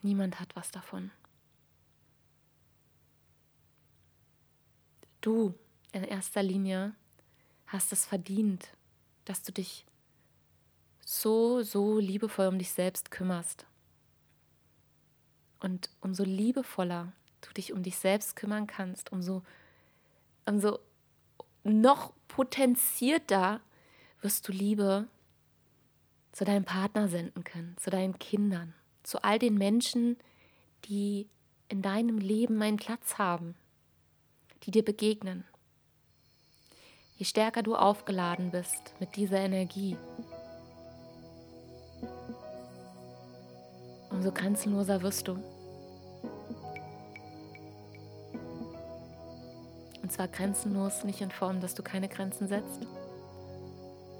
Niemand 0.02 0.38
hat 0.38 0.54
was 0.54 0.70
davon. 0.70 1.10
Du 5.20 5.54
in 5.90 6.04
erster 6.04 6.42
Linie 6.42 6.94
hast 7.66 7.92
es 7.92 8.06
verdient, 8.06 8.68
dass 9.24 9.42
du 9.42 9.52
dich 9.52 9.84
so, 11.04 11.62
so 11.62 11.98
liebevoll 11.98 12.46
um 12.46 12.58
dich 12.58 12.70
selbst 12.70 13.10
kümmerst. 13.10 13.66
Und 15.58 15.90
umso 16.00 16.22
liebevoller 16.22 17.12
du 17.40 17.52
dich 17.52 17.72
um 17.72 17.82
dich 17.82 17.96
selbst 17.96 18.36
kümmern 18.36 18.68
kannst, 18.68 19.10
umso, 19.10 19.42
umso 20.46 20.78
noch 21.64 22.12
potenzierter 22.28 23.60
wirst 24.20 24.46
du 24.46 24.52
Liebe 24.52 25.08
zu 26.32 26.44
deinem 26.44 26.64
Partner 26.64 27.08
senden 27.08 27.44
können, 27.44 27.76
zu 27.78 27.90
deinen 27.90 28.18
Kindern, 28.18 28.74
zu 29.02 29.22
all 29.22 29.38
den 29.38 29.54
Menschen, 29.54 30.16
die 30.86 31.28
in 31.68 31.82
deinem 31.82 32.18
Leben 32.18 32.60
einen 32.62 32.78
Platz 32.78 33.18
haben, 33.18 33.54
die 34.64 34.70
dir 34.70 34.84
begegnen. 34.84 35.44
Je 37.16 37.24
stärker 37.24 37.62
du 37.62 37.76
aufgeladen 37.76 38.50
bist 38.50 38.94
mit 38.98 39.14
dieser 39.16 39.38
Energie, 39.38 39.96
umso 44.10 44.32
grenzenloser 44.32 45.02
wirst 45.02 45.28
du. 45.28 45.38
Und 50.02 50.10
zwar 50.10 50.28
grenzenlos 50.28 51.04
nicht 51.04 51.20
in 51.20 51.30
Form, 51.30 51.60
dass 51.60 51.74
du 51.74 51.82
keine 51.82 52.08
Grenzen 52.08 52.48
setzt, 52.48 52.86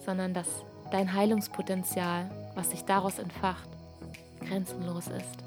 sondern 0.05 0.32
dass 0.32 0.64
dein 0.93 1.12
Heilungspotenzial, 1.14 2.30
was 2.55 2.70
sich 2.70 2.84
daraus 2.84 3.18
entfacht, 3.18 3.68
grenzenlos 4.40 5.07
ist. 5.09 5.43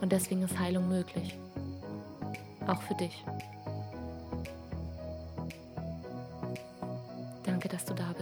Und 0.00 0.10
deswegen 0.10 0.42
ist 0.42 0.58
Heilung 0.58 0.88
möglich. 0.88 1.38
Auch 2.66 2.82
für 2.82 2.94
dich. 2.94 3.24
Danke, 7.44 7.68
dass 7.68 7.84
du 7.84 7.94
da 7.94 8.12
bist. 8.12 8.15